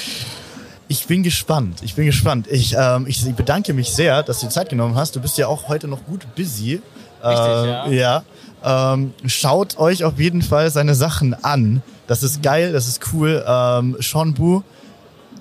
Ich 0.88 1.06
bin 1.06 1.22
gespannt. 1.22 1.82
Ich 1.82 1.96
bin 1.96 2.06
gespannt. 2.06 2.46
Ich, 2.48 2.74
ähm, 2.78 3.06
ich 3.06 3.22
bedanke 3.34 3.74
mich 3.74 3.90
sehr, 3.90 4.22
dass 4.22 4.40
du 4.40 4.46
dir 4.46 4.52
Zeit 4.52 4.70
genommen 4.70 4.94
hast. 4.94 5.16
Du 5.16 5.20
bist 5.20 5.36
ja 5.36 5.48
auch 5.48 5.68
heute 5.68 5.88
noch 5.88 6.04
gut 6.04 6.26
busy. 6.34 6.80
Richtig, 7.22 7.90
ja. 7.90 7.90
ja. 7.90 8.22
Ähm, 8.94 9.12
schaut 9.26 9.78
euch 9.78 10.04
auf 10.04 10.18
jeden 10.18 10.42
Fall 10.42 10.70
seine 10.70 10.94
Sachen 10.94 11.34
an. 11.34 11.82
Das 12.06 12.22
ist 12.22 12.42
geil, 12.42 12.72
das 12.72 12.86
ist 12.88 13.00
cool. 13.12 13.44
Ähm, 13.46 13.96
Sean 14.00 14.32
Bu, 14.34 14.62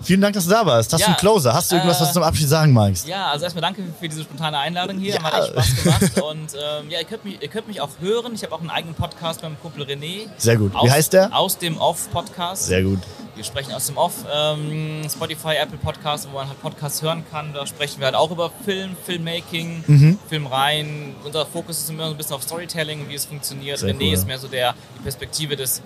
vielen 0.01 0.21
Dank, 0.21 0.33
dass 0.35 0.45
du 0.45 0.49
da 0.51 0.65
warst. 0.65 0.91
Hast 0.93 0.99
du 0.99 1.03
Ja, 1.03 1.07
einen 1.07 1.17
Closer? 1.17 1.53
Hast 1.53 1.71
du 1.71 1.75
irgendwas, 1.75 1.97
äh, 1.97 2.01
was 2.01 2.07
du 2.09 2.13
zum 2.15 2.23
Abschied 2.23 2.47
sagen 2.47 2.73
magst? 2.73 3.07
Ja, 3.07 3.27
also 3.31 3.43
erstmal 3.45 3.61
danke 3.61 3.83
für 3.99 4.07
diese 4.09 4.23
spontane 4.23 4.57
Einladung 4.57 4.97
hier. 4.99 5.15
Ja. 5.15 5.23
Hat 5.23 5.55
echt 5.55 5.77
Spaß 5.79 5.83
gemacht. 5.83 6.21
Und 6.21 6.53
ähm, 6.53 6.89
ja, 6.89 6.99
ihr 6.99 7.05
könnt, 7.05 7.25
mich, 7.25 7.41
ihr 7.41 7.47
könnt 7.47 7.67
mich 7.67 7.81
auch 7.81 7.89
hören. 7.99 8.33
Ich 8.35 8.43
habe 8.43 8.53
auch 8.53 8.59
einen 8.61 8.69
eigenen 8.69 8.95
Podcast 8.95 9.41
beim 9.41 9.59
Kumpel 9.61 9.83
René. 9.83 10.27
Sehr 10.37 10.57
gut. 10.57 10.73
Wie 10.73 10.77
Aus, 10.77 10.89
heißt 10.91 11.13
der? 11.13 11.35
Aus 11.35 11.57
dem 11.57 11.77
Off-Podcast. 11.77 12.65
Sehr 12.67 12.83
gut. 12.83 12.99
Wir 13.35 13.43
sprechen 13.43 13.73
aus 13.73 13.87
dem 13.87 13.97
Off. 13.97 14.13
Ähm, 14.33 15.01
Spotify, 15.09 15.55
Apple 15.61 15.77
Podcast, 15.77 16.25
wo 16.31 16.37
man 16.37 16.47
halt 16.47 16.61
Podcasts 16.61 17.01
hören 17.01 17.25
kann. 17.29 17.51
Da 17.53 17.67
sprechen 17.67 17.99
wir 17.99 18.05
halt 18.05 18.15
auch 18.15 18.31
über 18.31 18.49
Film, 18.63 18.95
Filmmaking, 19.05 19.83
Mhm. 19.87 20.19
Filmreihen. 20.29 21.15
Unser 21.25 21.45
Fokus 21.45 21.79
ist 21.79 21.89
immer 21.89 22.05
so 22.05 22.11
ein 22.11 22.17
bisschen 22.17 22.35
auf 22.35 22.43
Storytelling, 22.43 23.09
wie 23.09 23.15
es 23.15 23.25
funktioniert. 23.25 23.79
Sehr 23.79 23.89
René 23.93 24.07
cool. 24.07 24.13
ist 24.13 24.25
mehr 24.27 24.39
so 24.39 24.47
der, 24.47 24.73
die 24.97 25.03
Perspektive 25.03 25.57
des, 25.57 25.81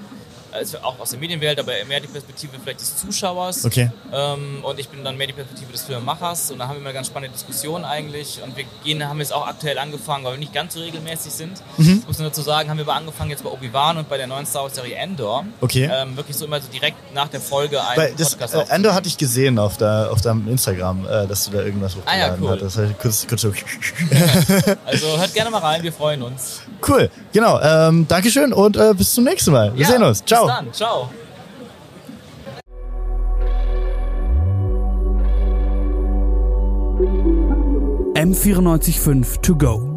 ist 0.62 0.84
auch 0.84 1.00
aus 1.00 1.12
der 1.12 1.20
Medienwelt, 1.20 1.60
aber 1.60 1.74
mehr 1.88 2.00
die 2.00 2.08
Perspektive 2.08 2.54
vielleicht 2.62 2.82
des 2.82 2.98
Zuschauers. 2.98 3.66
Okay. 3.66 3.92
Ähm, 4.14 4.64
und 4.64 4.80
ich 4.80 4.90
bin 4.90 5.04
dann 5.04 5.18
mehr 5.18 5.28
die 5.28 5.34
Perspektive 5.34 5.72
des 5.72 5.84
Filmemachers. 5.84 6.52
Und 6.52 6.60
da 6.60 6.68
haben 6.68 6.76
wir 6.76 6.82
immer 6.82 6.94
ganz 6.94 7.08
spannende 7.08 7.34
Diskussionen 7.34 7.86
eigentlich. 7.86 8.42
Und 8.44 8.56
wir 8.58 8.66
gehen, 8.84 9.08
haben 9.08 9.20
jetzt 9.20 9.34
auch 9.34 9.48
aktuell 9.48 9.78
angefangen, 9.78 10.24
weil 10.26 10.34
wir 10.34 10.40
nicht 10.40 10.54
ganz 10.54 10.74
so 10.74 10.80
regelmäßig 10.80 11.32
sind. 11.32 11.62
Mhm. 11.78 12.04
Muss 12.08 12.20
nur 12.20 12.30
dazu 12.30 12.42
sagen, 12.42 12.70
haben 12.70 12.78
wir 12.78 12.86
aber 12.86 12.96
angefangen 12.96 13.32
jetzt 13.32 13.44
bei 13.44 13.50
Obi-Wan 13.50 13.98
und 13.98 14.10
bei 14.10 14.18
der 14.18 14.28
neuen 14.28 14.46
Star 14.46 14.64
Wars-Serie 14.64 14.96
Endor. 14.96 15.46
Okay. 15.62 15.90
Ähm, 15.92 16.16
wirklich 16.18 16.38
so 16.38 16.46
immer 16.46 16.62
so 16.62 16.68
direkt 16.70 17.14
nach 17.14 17.28
der 17.28 17.42
Folge 17.42 17.84
einen 17.86 17.98
Weil 17.98 18.14
das, 18.16 18.32
Podcast 18.32 18.54
äh, 18.54 18.58
aufzunehmen. 18.58 18.86
Endo 18.86 18.94
hatte 18.94 19.08
ich 19.08 19.18
gesehen 19.18 19.60
auf, 19.60 19.78
der, 19.78 20.10
auf 20.12 20.22
deinem 20.22 20.48
Instagram, 20.48 21.06
äh, 21.06 21.28
dass 21.28 21.46
du 21.46 21.52
da 21.52 21.62
irgendwas 21.64 21.96
Ah 22.06 22.18
ja, 22.18 22.32
hochgeladen 22.32 22.44
cool. 22.44 22.52
hattest. 22.52 22.78
Heißt, 22.78 23.00
kurz, 23.00 23.28
kurz 23.28 23.42
so. 23.42 23.54
Also 24.86 25.18
hört 25.18 25.34
gerne 25.34 25.50
mal 25.52 25.60
rein, 25.60 25.84
wir 25.84 25.94
freuen 25.94 26.22
uns. 26.24 26.62
Cool, 26.90 27.10
genau. 27.32 27.60
Ähm, 27.62 28.08
Dankeschön 28.08 28.52
und 28.52 28.76
äh, 28.76 28.94
bis 28.98 29.14
zum 29.14 29.24
nächsten 29.24 29.52
Mal. 29.52 29.72
Wir 29.76 29.82
Ja, 29.84 29.92
sehen 29.92 30.04
uns. 30.04 30.26
Ciao. 30.26 30.46
Bis 30.46 30.56
dann, 30.56 30.74
ciao. 30.74 31.10
M945 38.16 39.42
to 39.42 39.56
go. 39.56 39.90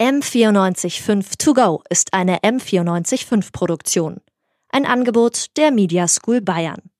M945 0.00 1.38
To 1.38 1.54
Go 1.54 1.82
ist 1.88 2.12
eine 2.12 2.38
M945 2.38 3.52
Produktion. 3.52 4.16
Ein 4.70 4.84
Angebot 4.84 5.46
der 5.56 5.70
Media 5.70 6.08
School 6.08 6.40
Bayern. 6.40 6.91